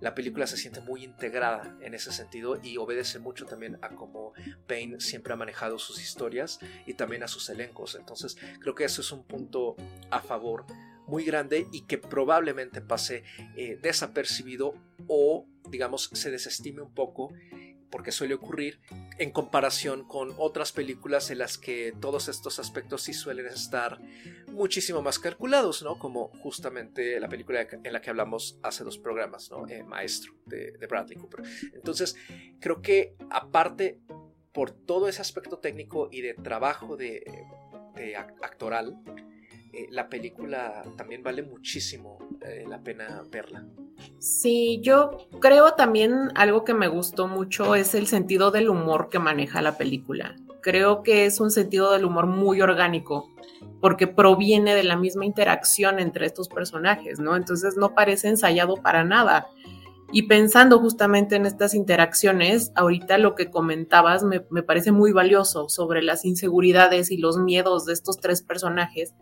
[0.00, 4.32] La película se siente muy integrada en ese sentido y obedece mucho también a cómo
[4.66, 7.94] Payne siempre ha manejado sus historias y también a sus elencos.
[7.94, 9.76] Entonces creo que eso es un punto
[10.10, 10.66] a favor
[11.06, 13.24] muy grande y que probablemente pase
[13.56, 14.74] eh, desapercibido
[15.06, 17.32] o digamos se desestime un poco
[17.96, 18.78] porque suele ocurrir
[19.16, 24.02] en comparación con otras películas en las que todos estos aspectos sí suelen estar
[24.48, 25.98] muchísimo más calculados, ¿no?
[25.98, 29.66] Como justamente la película en la que hablamos hace dos programas, ¿no?
[29.66, 31.42] Eh, Maestro de, Bradley Cooper.
[31.72, 32.16] Entonces,
[32.60, 33.98] creo que aparte
[34.52, 37.24] por todo ese aspecto técnico y de trabajo de,
[38.42, 39.00] actoral,
[39.72, 43.64] eh, la película también vale muchísimo eh, la pena verla.
[44.18, 49.18] Sí, yo creo también algo que me gustó mucho es el sentido del humor que
[49.18, 50.36] maneja la película.
[50.60, 53.30] Creo que es un sentido del humor muy orgánico
[53.80, 57.36] porque proviene de la misma interacción entre estos personajes, ¿no?
[57.36, 59.46] Entonces no parece ensayado para nada.
[60.12, 65.68] Y pensando justamente en estas interacciones, ahorita lo que comentabas me, me parece muy valioso
[65.68, 69.14] sobre las inseguridades y los miedos de estos tres personajes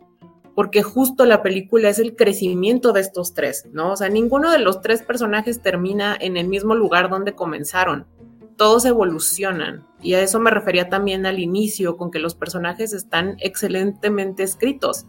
[0.55, 3.91] porque justo la película es el crecimiento de estos tres, ¿no?
[3.91, 8.07] O sea, ninguno de los tres personajes termina en el mismo lugar donde comenzaron.
[8.55, 9.85] Todos evolucionan.
[10.01, 15.07] Y a eso me refería también al inicio, con que los personajes están excelentemente escritos.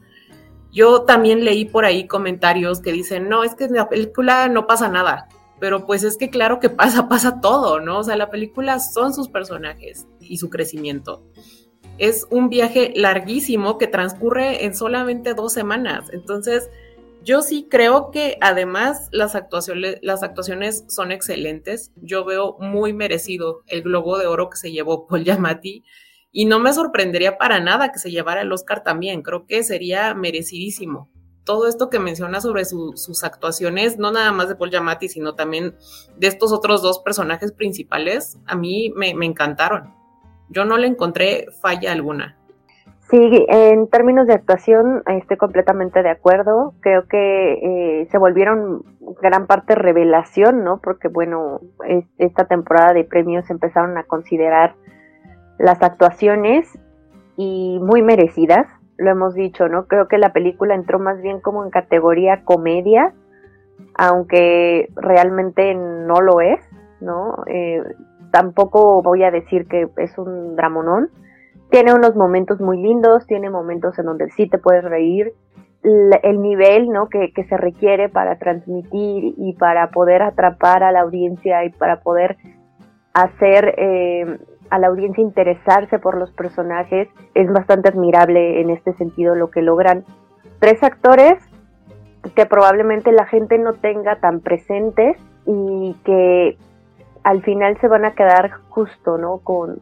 [0.72, 4.66] Yo también leí por ahí comentarios que dicen, no, es que en la película no
[4.66, 5.28] pasa nada.
[5.60, 8.00] Pero pues es que claro que pasa, pasa todo, ¿no?
[8.00, 11.22] O sea, la película son sus personajes y su crecimiento
[11.98, 16.08] es un viaje larguísimo que transcurre en solamente dos semanas.
[16.12, 16.70] Entonces,
[17.22, 21.90] yo sí creo que además las actuaciones, las actuaciones son excelentes.
[21.96, 25.82] Yo veo muy merecido el Globo de Oro que se llevó Paul Giamatti
[26.30, 29.22] y no me sorprendería para nada que se llevara el Oscar también.
[29.22, 31.10] Creo que sería merecidísimo.
[31.44, 35.76] Todo esto que menciona sobre sus actuaciones, no nada más de Paul Giamatti, sino también
[36.16, 40.05] de estos otros dos personajes principales, a mí me encantaron.
[40.48, 42.36] Yo no le encontré falla alguna.
[43.10, 46.74] Sí, en términos de actuación estoy completamente de acuerdo.
[46.80, 48.82] Creo que eh, se volvieron
[49.22, 50.80] gran parte revelación, ¿no?
[50.82, 51.60] Porque bueno,
[52.18, 54.74] esta temporada de premios empezaron a considerar
[55.58, 56.66] las actuaciones
[57.36, 58.66] y muy merecidas,
[58.98, 59.86] lo hemos dicho, ¿no?
[59.86, 63.14] Creo que la película entró más bien como en categoría comedia,
[63.94, 66.60] aunque realmente no lo es,
[67.00, 67.44] ¿no?
[67.46, 67.84] Eh,
[68.30, 71.10] tampoco voy a decir que es un dramonón.
[71.70, 75.32] Tiene unos momentos muy lindos, tiene momentos en donde sí te puedes reír.
[75.82, 77.08] El nivel ¿no?
[77.08, 82.36] que, se requiere para transmitir y para poder atrapar a la audiencia y para poder
[83.12, 84.38] hacer eh,
[84.70, 89.62] a la audiencia interesarse por los personajes es bastante admirable en este sentido lo que
[89.62, 90.04] logran
[90.58, 91.38] tres actores
[92.34, 96.58] que probablemente la gente no tenga tan presentes y que
[97.26, 99.38] al final se van a quedar justo, ¿no?
[99.38, 99.80] Con,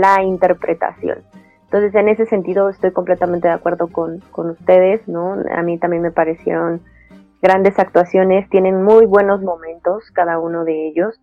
[0.00, 1.18] la interpretación.
[1.64, 5.36] Entonces, en ese sentido, estoy completamente de acuerdo con, ustedes, ¿no?
[5.54, 6.80] A mí también me parecieron
[7.42, 11.20] grandes actuaciones, tienen muy buenos momentos cada uno de ellos.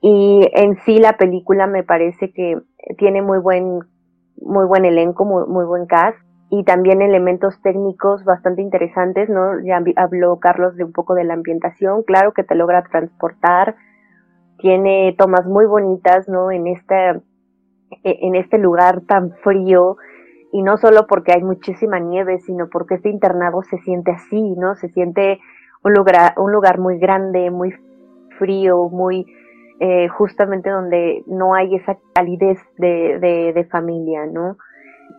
[0.00, 2.58] Y en sí la película me parece que
[2.98, 3.78] tiene muy buen,
[4.42, 6.18] muy buen elenco, muy, muy buen cast
[6.50, 9.60] y también elementos técnicos bastante interesantes, ¿no?
[9.60, 13.76] Ya habló Carlos de un poco de la ambientación, claro que te logra transportar,
[14.64, 16.50] tiene tomas muy bonitas, ¿no?
[16.50, 17.16] En esta,
[18.02, 19.98] e, en este lugar tan frío
[20.52, 24.74] y no solo porque hay muchísima nieve, sino porque este internado se siente así, ¿no?
[24.74, 25.38] Se siente
[25.82, 27.74] un lugar, un lugar muy grande, muy
[28.38, 29.26] frío, muy
[29.80, 34.56] eh, justamente donde no hay esa calidez de, de, de familia, ¿no?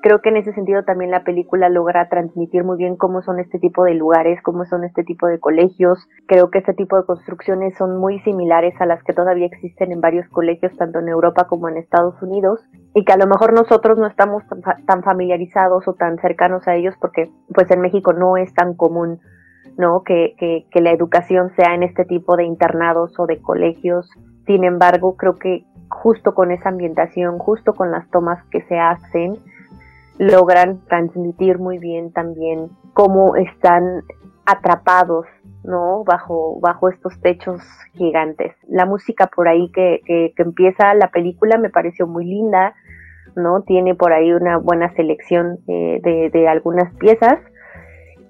[0.02, 3.60] Creo que en ese sentido también la película logra transmitir muy bien cómo son este
[3.60, 6.08] tipo de lugares, cómo son este tipo de colegios.
[6.28, 10.02] Creo que este tipo de construcciones son muy similares a las que todavía existen en
[10.02, 12.62] varios colegios, tanto en Europa como en Estados Unidos,
[12.94, 14.44] y que a lo mejor nosotros no estamos
[14.86, 19.20] tan familiarizados o tan cercanos a ellos porque pues en México no es tan común
[19.78, 20.04] ¿no?
[20.04, 24.10] Que, que, que la educación sea en este tipo de internados o de colegios.
[24.46, 29.38] Sin embargo, creo que justo con esa ambientación, justo con las tomas que se hacen,
[30.18, 34.04] logran transmitir muy bien también cómo están
[34.46, 35.26] atrapados
[35.66, 36.04] ¿no?
[36.04, 37.62] Bajo, bajo estos techos
[37.94, 38.54] gigantes.
[38.68, 42.76] La música por ahí que, que, empieza la película me pareció muy linda,
[43.36, 43.62] ¿no?
[43.64, 47.40] Tiene por ahí una buena selección eh, de, de, algunas piezas.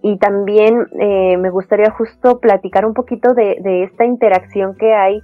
[0.01, 5.21] Y también eh, me gustaría justo platicar un poquito de, de, esta interacción que hay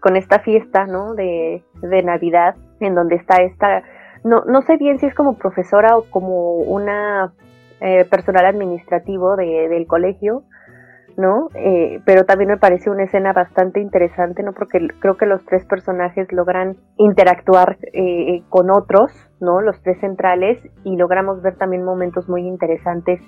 [0.00, 1.14] con esta fiesta, ¿no?
[1.14, 3.82] De, de Navidad, en donde está esta
[4.24, 7.32] no, no sé bien si es como profesora o como una
[7.80, 10.42] eh, personal administrativo de, del colegio,
[11.16, 11.48] ¿no?
[11.54, 14.52] Eh, pero también me parece una escena bastante interesante, ¿no?
[14.52, 19.60] Porque creo que los tres personajes logran interactuar eh, con otros, ¿no?
[19.60, 23.20] Los tres centrales y logramos ver también momentos muy interesantes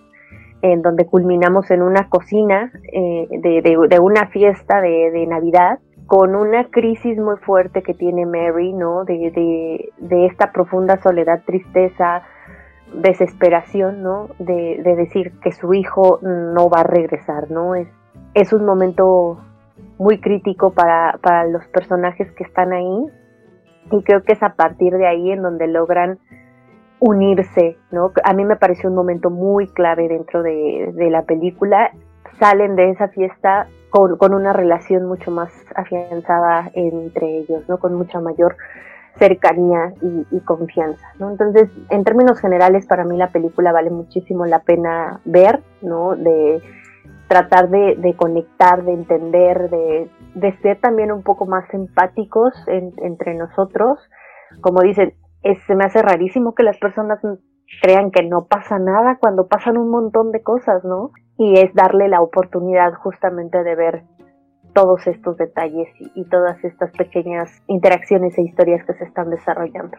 [0.63, 6.37] en donde culminamos en una cocina de, de, de, una fiesta de, de Navidad con
[6.37, 9.05] una crisis muy fuerte que tiene Mary, ¿no?
[9.05, 12.23] De, de, esta profunda soledad, tristeza,
[12.95, 14.29] desesperación, ¿no?
[14.39, 17.75] De, de, decir que su hijo no va a regresar, ¿no?
[17.75, 17.89] Es,
[18.35, 19.41] es un momento
[19.99, 23.07] muy crítico para, para los personajes que están ahí
[23.91, 26.19] y creo que es a partir de ahí en donde logran
[26.99, 28.13] unirse, ¿no?
[28.25, 31.91] A mí me pareció un momento muy clave dentro de, de la película.
[32.39, 37.79] Salen de esa fiesta con, una relación mucho más afianzada entre ellos, ¿no?
[37.79, 38.57] Con mucha mayor
[39.19, 41.31] cercanía y, confianza, ¿no?
[41.31, 46.15] Entonces, en términos generales, para mí la película vale muchísimo la pena ver, ¿no?
[46.15, 46.61] De
[47.29, 53.99] tratar de, conectar, de entender, de, ser también un poco más empáticos entre nosotros.
[54.61, 55.15] Como dicen,
[55.67, 57.19] se me hace rarísimo que las personas
[57.81, 61.11] crean que no pasa nada cuando pasan un montón de cosas, ¿no?
[61.39, 64.05] Y es darle la oportunidad justamente de ver
[64.75, 69.97] todos estos detalles y, todas estas pequeñas interacciones e historias que se están desarrollando.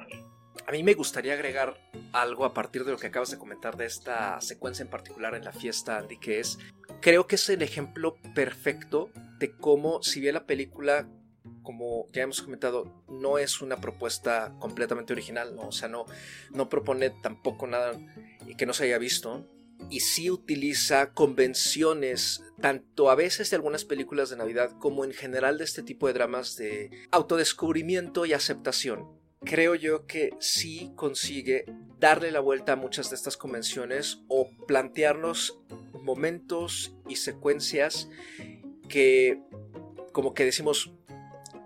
[0.68, 1.74] A mí me gustaría agregar
[2.14, 5.46] algo a partir de lo que acabas de comentar de esta secuencia en particular en
[5.46, 6.60] la fiesta, Andy, que es,
[7.02, 11.08] creo que es el ejemplo perfecto de cómo, si bien la película,
[11.64, 15.70] como ya hemos comentado, no es una propuesta completamente original, ¿no?
[15.70, 16.06] o sea, no,
[16.52, 17.94] no propone tampoco nada
[18.58, 19.48] que no se haya visto,
[19.90, 25.58] y sí utiliza convenciones tanto a veces de algunas películas de Navidad como en general
[25.58, 29.08] de este tipo de dramas de autodescubrimiento y aceptación.
[29.44, 31.66] Creo yo que sí consigue
[32.00, 35.60] darle la vuelta a muchas de estas convenciones o plantearnos
[36.02, 38.10] momentos y secuencias
[38.90, 39.42] que
[40.12, 40.92] como que decimos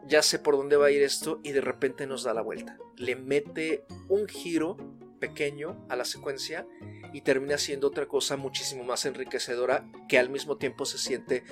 [0.08, 2.78] ya sé por dónde va a ir esto y de repente nos da la vuelta.
[2.98, 4.76] Le mete un giro
[5.20, 6.68] pequeño a la secuencia
[7.14, 11.44] y termina siendo otra cosa muchísimo más enriquecedora que al mismo tiempo se siente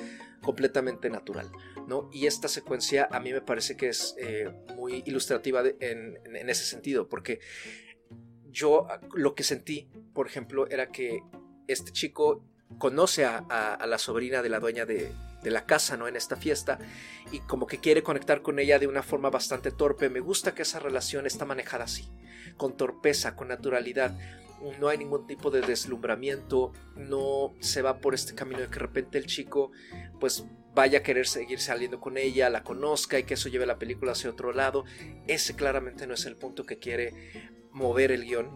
[0.41, 1.51] completamente natural.
[1.87, 2.09] ¿no?
[2.11, 7.07] Y esta secuencia a mí me parece que es eh, muy ilustrativa en, ese sentido,
[7.09, 7.39] porque
[8.49, 11.21] yo lo que sentí, por ejemplo, era que
[11.67, 12.43] este chico
[12.77, 15.11] conoce a, la sobrina de la dueña de,
[15.43, 16.07] de la casa, ¿no?
[16.07, 16.79] En esta fiesta
[17.31, 20.09] y como que quiere conectar con ella de una forma bastante torpe.
[20.09, 22.09] Me gusta que esa relación está manejada así,
[22.57, 24.17] con torpeza, con naturalidad
[24.79, 28.79] no hay ningún tipo de deslumbramiento, no se va por este camino de que de
[28.79, 29.71] repente el chico
[30.19, 33.79] pues vaya a querer seguir saliendo con ella, la conozca y que eso lleve la
[33.79, 34.85] película hacia otro lado.
[35.27, 37.13] Ese claramente no es el punto que quiere
[37.71, 38.49] mover el guion.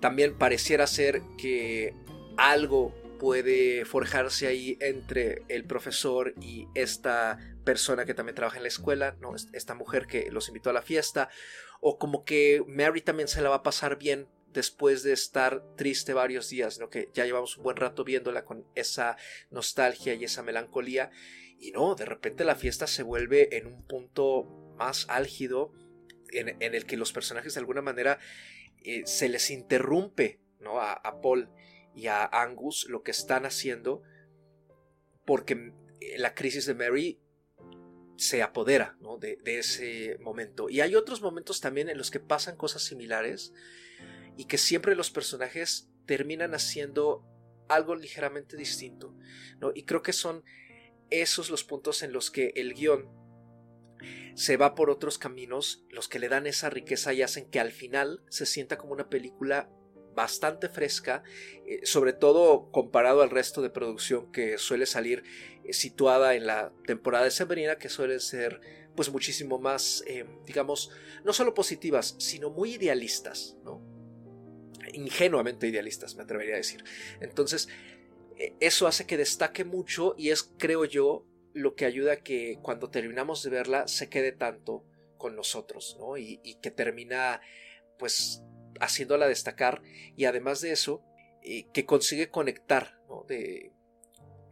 [0.00, 1.94] También pareciera ser que
[2.36, 8.68] algo puede forjarse ahí entre el profesor y esta persona que también trabaja en la
[8.68, 9.34] escuela, ¿no?
[9.52, 11.28] esta mujer que los invitó a la fiesta,
[11.80, 16.14] o como que Mary también se la va a pasar bien después de estar triste
[16.14, 16.88] varios días, ¿no?
[16.88, 19.16] que ya llevamos un buen rato viéndola con esa
[19.50, 21.10] nostalgia y esa melancolía,
[21.58, 24.44] y no, de repente la fiesta se vuelve en un punto
[24.78, 25.72] más álgido
[26.30, 28.18] en, el que los personajes de alguna manera
[28.84, 30.80] eh, se les interrumpe ¿no?
[30.80, 31.48] A, Paul
[31.94, 34.02] y a Angus lo que están haciendo
[35.24, 35.72] porque
[36.16, 37.20] la crisis de Mary
[38.16, 40.68] se apodera de, ese momento.
[40.68, 43.52] Y hay otros momentos también en los que pasan cosas similares
[44.36, 47.24] y que siempre los personajes terminan haciendo
[47.68, 49.14] algo ligeramente distinto.
[49.74, 50.44] Y creo que son
[51.10, 53.08] esos los puntos en los que el guion
[54.34, 57.72] se va por otros caminos, los que le dan esa riqueza y hacen que al
[57.72, 59.70] final se sienta como una película
[60.18, 61.22] bastante fresca,
[61.64, 65.22] eh, sobre todo comparado al resto de producción que suele salir
[65.62, 68.60] eh, situada en la temporada de Severina, que suele ser
[68.96, 70.90] pues muchísimo más, eh, digamos,
[71.24, 73.80] no solo positivas, sino muy idealistas, ¿no?
[74.92, 76.82] Ingenuamente idealistas, me atrevería a decir.
[77.20, 77.68] Entonces,
[78.58, 82.90] eso hace que destaque mucho y es, creo yo, lo que ayuda a que cuando
[82.90, 84.84] terminamos de verla se quede tanto
[85.16, 86.16] con nosotros, ¿no?
[86.16, 87.40] Y, y que termina,
[88.00, 88.42] pues,
[88.80, 89.82] haciéndola destacar
[90.16, 91.02] y además de eso,
[91.42, 93.72] eh, que consigue conectar, de,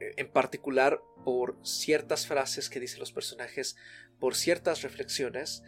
[0.01, 3.77] eh, en particular por ciertas frases que dicen los personajes,
[4.19, 5.63] por ciertas reflexiones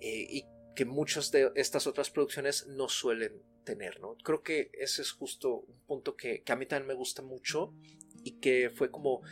[0.00, 0.44] eh, y
[0.74, 4.00] que muchas de estas otras producciones no suelen tener.
[4.00, 4.16] ¿no?
[4.22, 7.74] Creo que ese es justo un punto que, que a mí también me gusta mucho
[8.22, 9.22] y que fue como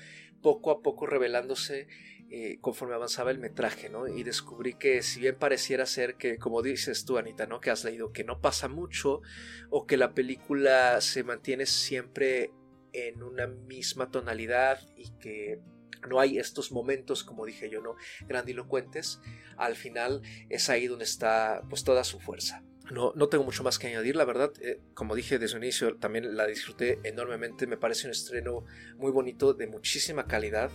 [0.43, 1.89] poco a poco revelándose
[2.31, 4.09] eh, conforme avanzaba el metraje, ¿no?
[4.09, 7.61] Y descubrí que si bien pareciera ser que, como dices tú, Anita, ¿no?
[7.61, 9.23] Que has leído que no pasa mucho
[9.71, 12.51] o que la película se mantiene siempre
[12.93, 15.61] en una misma tonalidad y que
[16.09, 17.97] no hay estos momentos, como dije yo, ¿no?
[18.27, 19.21] Grandilocuentes,
[19.57, 22.65] al final es ahí donde está pues toda su fuerza.
[22.91, 25.97] No, no tengo mucho más que añadir, la verdad, eh, como dije desde un inicio,
[25.97, 28.65] también la disfruté enormemente, me parece un estreno
[28.97, 30.71] muy bonito, de muchísima calidad,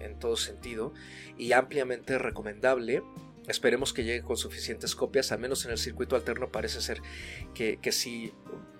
[0.00, 0.92] en todo sentido
[1.38, 3.02] y ampliamente recomendable.
[3.46, 7.00] Esperemos que llegue con suficientes copias, al menos en el circuito alterno parece ser
[7.54, 8.32] que, que sí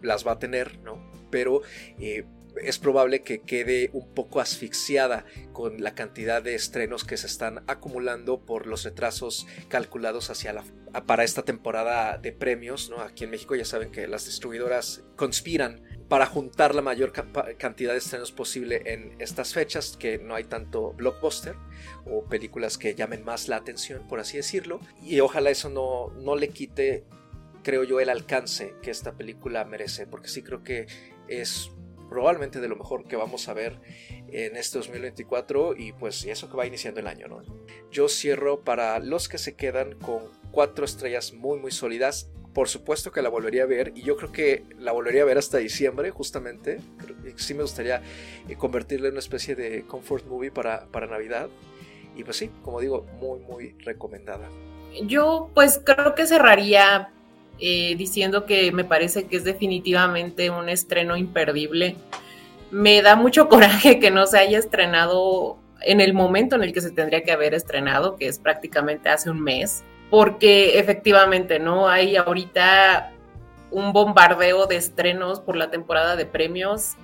[0.03, 1.11] las va a tener, ¿no?
[1.31, 1.63] pero
[2.01, 2.25] eh,
[2.61, 7.63] es probable que quede un poco asfixiada con la cantidad de estrenos que se están
[7.67, 10.65] acumulando por los retrasos calculados hacia la,
[11.05, 12.91] para esta temporada de premios.
[12.91, 13.01] ¿no?
[13.01, 17.13] Aquí en México ya saben que las distribuidoras conspiran para juntar la mayor
[17.59, 21.57] cantidad de estrenos posible en estas fechas, que no hay tanto blockbuster
[22.05, 24.81] o películas que llamen más la atención, por así decirlo.
[25.03, 27.05] Y ojalá eso no, no le quite,
[27.65, 30.87] creo yo, el alcance que esta película merece, porque sí creo que
[31.27, 31.71] es
[32.09, 33.81] probablemente de lo mejor que vamos a ver
[34.29, 37.43] en este 2024 y pues eso que va iniciando el año, ¿no?
[37.91, 42.31] Yo cierro para los que se quedan con cuatro estrellas muy muy sólidas.
[42.55, 45.37] Por supuesto que la volvería a ver y yo creo que la volvería a ver
[45.37, 46.79] hasta diciembre justamente.
[47.37, 48.01] Sí me gustaría
[48.49, 51.51] eh, convertirla en una especie de comfort movie para, para Navidad.
[52.17, 54.49] Y pues sí, como digo, muy muy recomendada.
[55.03, 57.11] Yo pues creo que cerraría
[57.59, 61.97] eh, diciendo que me parece que es definitivamente un estreno imperdible.
[62.71, 66.81] Me da mucho coraje que no se haya estrenado en el momento en el que
[66.81, 71.89] se tendría que haber estrenado, que es prácticamente hace un mes, porque efectivamente, ¿no?
[71.89, 73.13] Hay ahorita
[73.71, 76.95] un bombardeo de estrenos por la temporada de premios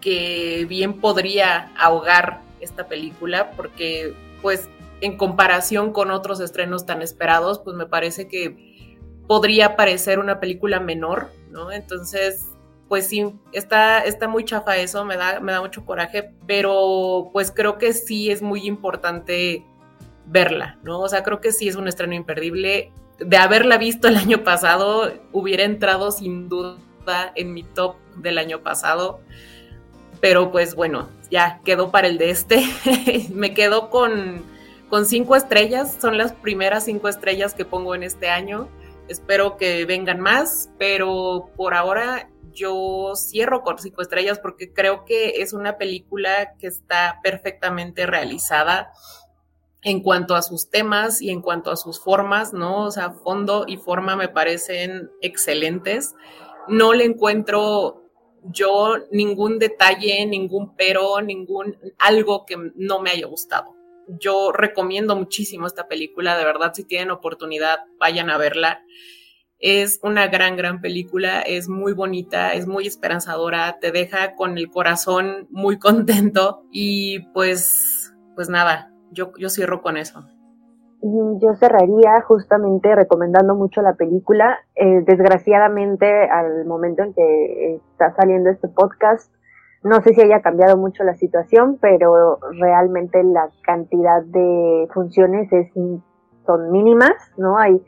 [0.00, 4.68] que bien podría ahogar esta película, porque pues
[5.00, 8.96] en comparación con otros estrenos tan esperados, pues me parece que
[9.26, 11.72] podría parecer una película menor, ¿no?
[11.72, 12.46] Entonces,
[12.88, 17.50] pues sí, está, está muy chafa eso, me da, me da mucho coraje, pero pues
[17.50, 19.64] creo que sí es muy importante
[20.32, 21.00] verla, ¿no?
[21.00, 22.90] O sea, creo que sí es un estreno imperdible.
[23.18, 26.78] De haberla visto el año pasado, hubiera entrado sin duda
[27.34, 29.20] en mi top del año pasado,
[30.20, 32.64] pero pues bueno, ya quedó para el de este.
[33.32, 34.42] me quedo con,
[34.88, 38.68] con cinco estrellas, son las primeras cinco estrellas que pongo en este año.
[39.08, 45.42] Espero que vengan más, pero por ahora yo cierro con cinco estrellas porque creo que
[45.42, 48.92] es una película que está perfectamente realizada
[49.82, 52.84] en cuanto a sus temas y en cuanto a sus formas, ¿no?
[52.86, 56.14] O sea, fondo y forma me parecen excelentes.
[56.68, 58.02] No le encuentro
[58.44, 63.74] yo ningún detalle, ningún pero, ningún algo que no me haya gustado
[64.18, 68.82] yo recomiendo muchísimo esta película, de verdad, si tienen oportunidad, vayan a verla.
[69.58, 74.70] Es una gran, gran película, es muy bonita, es muy esperanzadora, te deja con el
[74.70, 80.24] corazón muy contento y pues, pues nada, yo, yo cierro con eso.
[81.02, 84.58] Yo cerraría justamente recomendando mucho la película.
[84.76, 89.32] Eh, desgraciadamente, al momento en que está saliendo este podcast,
[89.82, 95.72] no sé si haya cambiado mucho la situación, pero realmente la cantidad de funciones es,
[96.46, 97.58] son mínimas, ¿no?
[97.58, 97.82] Hay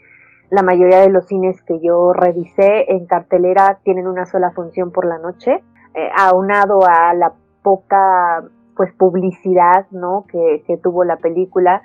[0.50, 5.06] la mayoría de los cines que yo revisé en cartelera tienen una sola función por
[5.06, 5.62] la noche,
[5.94, 8.44] eh, aunado a la poca
[8.76, 10.24] pues publicidad, ¿no?
[10.30, 11.82] Que, que tuvo la película.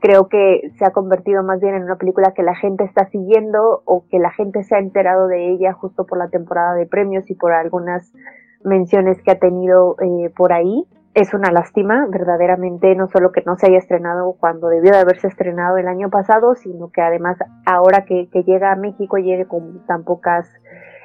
[0.00, 3.82] creo que se ha convertido más bien en una película que la gente está siguiendo
[3.84, 7.28] o que la gente se ha enterado de ella justo por la temporada de premios
[7.30, 8.12] y por algunas
[8.64, 10.86] menciones que ha tenido eh, por ahí.
[11.14, 15.26] Es una lástima, verdaderamente, no solo que no se haya estrenado cuando debió de haberse
[15.26, 20.04] estrenado el año pasado, sino que además ahora que, llega a México llegue con tan
[20.04, 20.48] pocas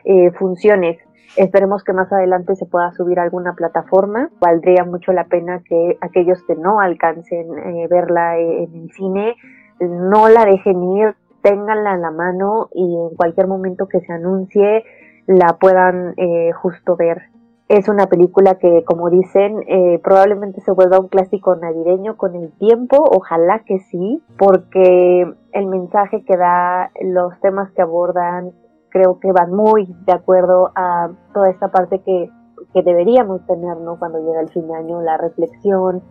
[0.05, 0.97] eh, funciones.
[1.35, 4.29] Esperemos que más adelante se pueda subir a alguna plataforma.
[4.39, 9.35] Valdría mucho la pena que aquellos que no alcancen eh, verla en el cine
[9.79, 14.83] no la dejen ir, ténganla en la mano y en cualquier momento que se anuncie
[15.25, 17.23] la puedan eh, justo ver.
[17.69, 22.51] Es una película que, como dicen, eh, probablemente se vuelva un clásico navideño con el
[22.51, 28.51] tiempo, ojalá que sí, porque el mensaje que da, los temas que abordan,
[28.93, 32.29] creo que van muy de acuerdo a toda esta parte que,
[32.73, 33.99] deberíamos tener ¿no?
[33.99, 36.01] cuando llega el fin de año, la reflexión,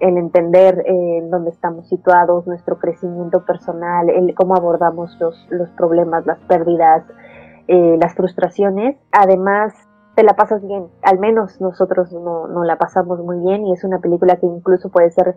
[0.00, 5.70] el entender en eh, dónde estamos situados, nuestro crecimiento personal, el cómo abordamos los, los
[5.70, 7.04] problemas, las pérdidas,
[7.68, 8.96] eh, las frustraciones.
[9.12, 9.72] Además,
[10.14, 13.84] te la pasas bien, al menos nosotros no, no la pasamos muy bien y es
[13.84, 15.36] una película que incluso puede ser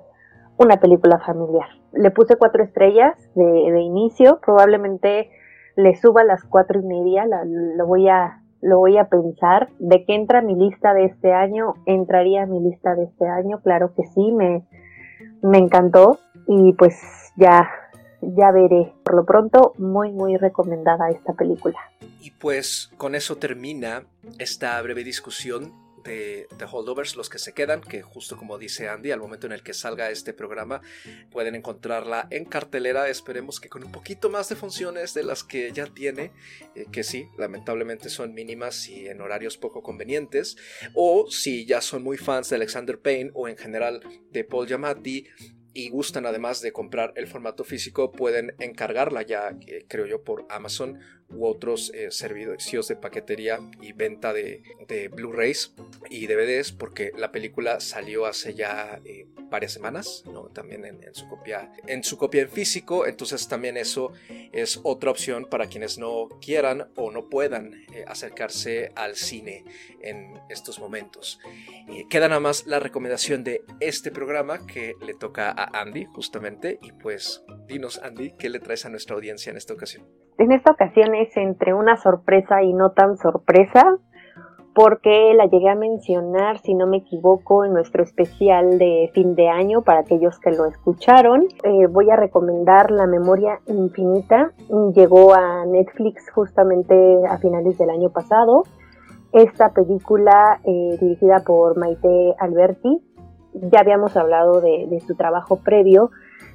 [0.58, 1.68] una película familiar.
[1.93, 5.30] Le puse cuatro estrellas de, de inicio, probablemente
[5.76, 9.70] le suba las cuatro y media, lo voy a lo voy a pensar.
[9.78, 11.76] ¿De qué entra mi lista de este año?
[11.86, 13.60] ¿Entraría mi lista de este año?
[13.62, 14.66] Claro que sí, me,
[15.42, 16.96] me encantó y pues
[17.36, 17.70] ya,
[18.22, 18.94] ya veré.
[19.04, 21.78] Por lo pronto, muy, muy recomendada esta película.
[22.22, 24.04] Y pues con eso termina
[24.40, 29.20] esta breve discusión de, Holdovers, los que se quedan, que justo como dice Andy, al
[29.20, 30.82] momento en el que salga este programa
[31.32, 35.72] pueden encontrarla en cartelera, esperemos que con un poquito más de funciones de las que
[35.72, 36.32] ya tiene,
[36.76, 40.58] eh, que sí, lamentablemente son mínimas y en horarios poco convenientes,
[40.93, 44.01] o si ya son muy fans de Alexander Payne o en general
[44.32, 45.28] de Paul Giamatti,
[45.74, 50.45] y gustan además de comprar el formato físico, pueden encargarla ya, eh, creo yo, por
[50.49, 50.99] Amazon
[51.36, 54.64] u otros eh, servicios de paquetería y venta de,
[55.12, 55.74] Blu-rays
[56.10, 60.44] y DVDs, porque la película salió hace ya eh, varias semanas, ¿no?
[60.50, 64.14] también en, su copia, en su copia en físico, entonces también eso
[64.52, 69.64] es otra opción para quienes no quieran o no puedan acercarse al cine
[70.02, 71.40] en estos momentos.
[72.10, 76.80] queda nada más la recomendación de este programa que le toca a Andy, justamente.
[76.82, 80.23] Y pues, dinos, Andy, ¿qué le traes a nuestra audiencia en esta ocasión?
[80.38, 83.98] En esta ocasión es entre una sorpresa y no tan sorpresa,
[84.74, 89.48] porque la llegué a mencionar, si no me equivoco, en nuestro especial de fin de
[89.50, 91.44] año para aquellos que lo escucharon.
[91.64, 94.52] Eh, voy a recomendar La Memoria Infinita.
[94.96, 96.96] Llegó a Netflix justamente
[97.30, 98.64] a finales del año pasado.
[99.32, 103.02] Esta película eh, dirigida por Maite Alberti
[103.54, 106.12] ya habíamos hablado de, su trabajo previo,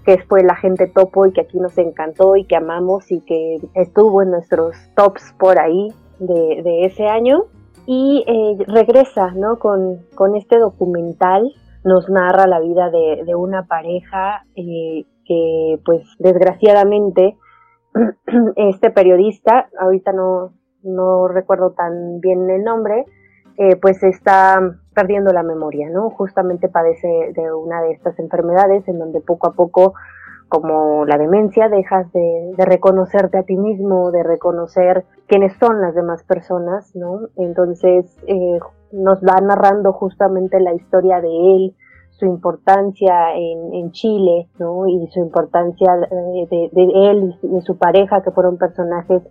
[0.08, 3.58] que fue La Gente Topo y que aquí nos encantó y que amamos y que
[3.74, 7.44] estuvo en nuestros tops por ahí de, ese año.
[7.84, 9.58] Y eh, regresa ¿no?
[9.58, 10.00] con,
[10.34, 11.54] este documental,
[11.84, 17.36] nos narra la vida de, una pareja eh, que pues desgraciadamente
[18.56, 20.54] este periodista, ahorita no,
[20.84, 23.04] no recuerdo tan bien el nombre,
[23.60, 24.60] eh, pues está
[24.94, 26.10] perdiendo la memoria, ¿no?
[26.10, 29.94] Justamente padece de una de estas enfermedades en donde poco a poco,
[30.48, 36.22] como la demencia, dejas de, reconocerte a ti mismo, de reconocer quiénes son las demás
[36.22, 37.22] personas, ¿no?
[37.34, 38.60] Entonces eh,
[38.92, 41.74] nos va narrando justamente la historia de él,
[42.10, 44.86] su importancia en, Chile, ¿no?
[44.86, 49.22] Y su importancia de, de él y de su pareja, que fueron personajes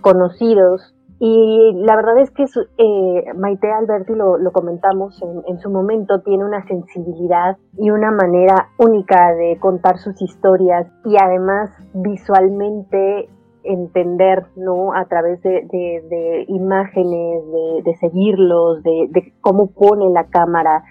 [0.00, 2.44] conocidos y la verdad es que
[2.78, 9.32] eh, Maite Alberti, lo, comentamos en, su momento, tiene una sensibilidad y una manera única
[9.34, 13.28] de contar sus historias y además visualmente
[13.62, 14.92] entender, ¿no?
[14.92, 17.42] A través de, imágenes,
[17.84, 20.82] de, seguirlos, de, cómo pone la cámara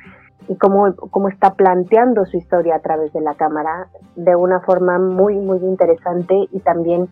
[0.47, 4.99] y cómo, cómo está planteando su historia a través de la cámara de una forma
[4.99, 7.09] muy, muy interesante y también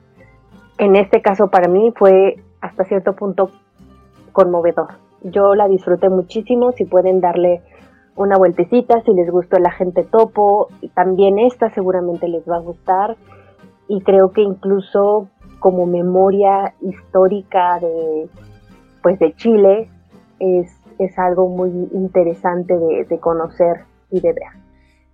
[0.77, 3.51] en este caso para mí fue hasta cierto punto
[4.31, 4.89] conmovedor.
[5.23, 7.61] Yo la disfruté muchísimo, si pueden darle
[8.15, 13.17] una vueltecita, si les gustó el agente topo, también esta seguramente les va a gustar
[13.87, 18.29] y creo que incluso como memoria histórica de
[19.03, 19.89] pues de Chile
[20.39, 24.61] es, es algo muy interesante de, de conocer y de ver.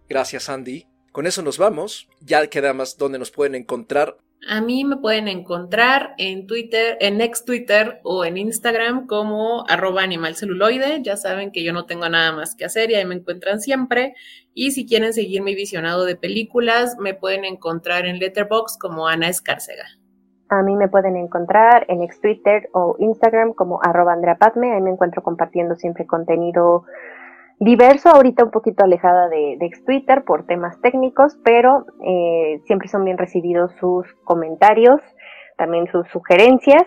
[0.09, 0.85] Gracias Andy.
[1.11, 2.09] Con eso nos vamos.
[2.21, 4.17] Ya queda más donde nos pueden encontrar
[4.49, 10.03] A mí me pueden encontrar en Twitter, en ex Twitter o en Instagram como arroba
[10.03, 11.01] animalceluloide.
[11.03, 14.15] Ya saben que yo no tengo nada más que hacer y ahí me encuentran siempre.
[14.53, 19.27] Y si quieren seguir mi visionado de películas, me pueden encontrar en Letterboxd como Ana
[19.27, 19.83] Escárcega.
[20.47, 24.91] A mí me pueden encontrar en ex Twitter o Instagram como arroba Andrea Ahí me
[24.91, 26.85] encuentro compartiendo siempre contenido
[27.59, 33.03] diverso, ahorita un poquito alejada de, de Twitter por temas técnicos, pero eh, siempre son
[33.05, 35.01] bien recibidos sus comentarios,
[35.57, 36.83] también sus sugerencias.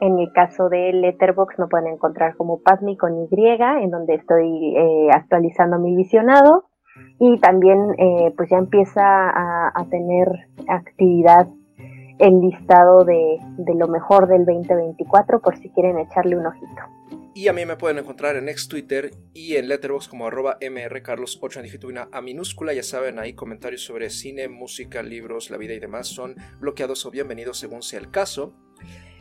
[0.00, 4.76] En el caso de Letterbox no pueden encontrar como Pazmi con Y, en donde estoy
[4.76, 6.64] eh, actualizando mi visionado.
[7.18, 10.28] Y también eh, pues ya empieza a, a, tener
[10.68, 11.46] actividad
[12.18, 16.82] el listado de, de lo mejor del 2024 por si quieren echarle un ojito.
[17.34, 21.58] Y a mí me pueden encontrar en ex Twitter y en Letterboxd como arroba mrcarlos8
[21.58, 22.72] en dígito A minúscula.
[22.72, 27.10] Ya saben, ahí comentarios sobre cine, música, libros, la vida y demás son bloqueados o
[27.10, 28.54] bienvenidos según sea el caso.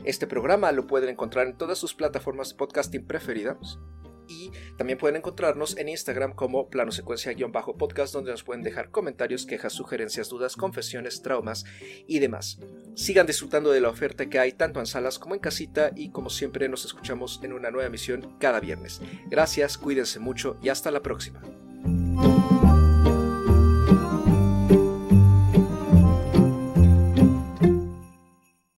[0.06, 3.80] Este programa lo pueden encontrar en todas sus plataformas de podcasting preferidas
[4.28, 9.74] y también pueden encontrarnos en Instagram como plano secuencia-podcast donde nos pueden dejar comentarios, quejas,
[9.74, 11.66] sugerencias, dudas, confesiones, traumas
[12.08, 12.60] y demás.
[12.96, 16.30] Sigan disfrutando de la oferta que hay tanto en salas como en casita y como
[16.30, 19.02] siempre nos escuchamos en una nueva emisión cada viernes.
[19.28, 21.42] Gracias, cuídense mucho y hasta la próxima.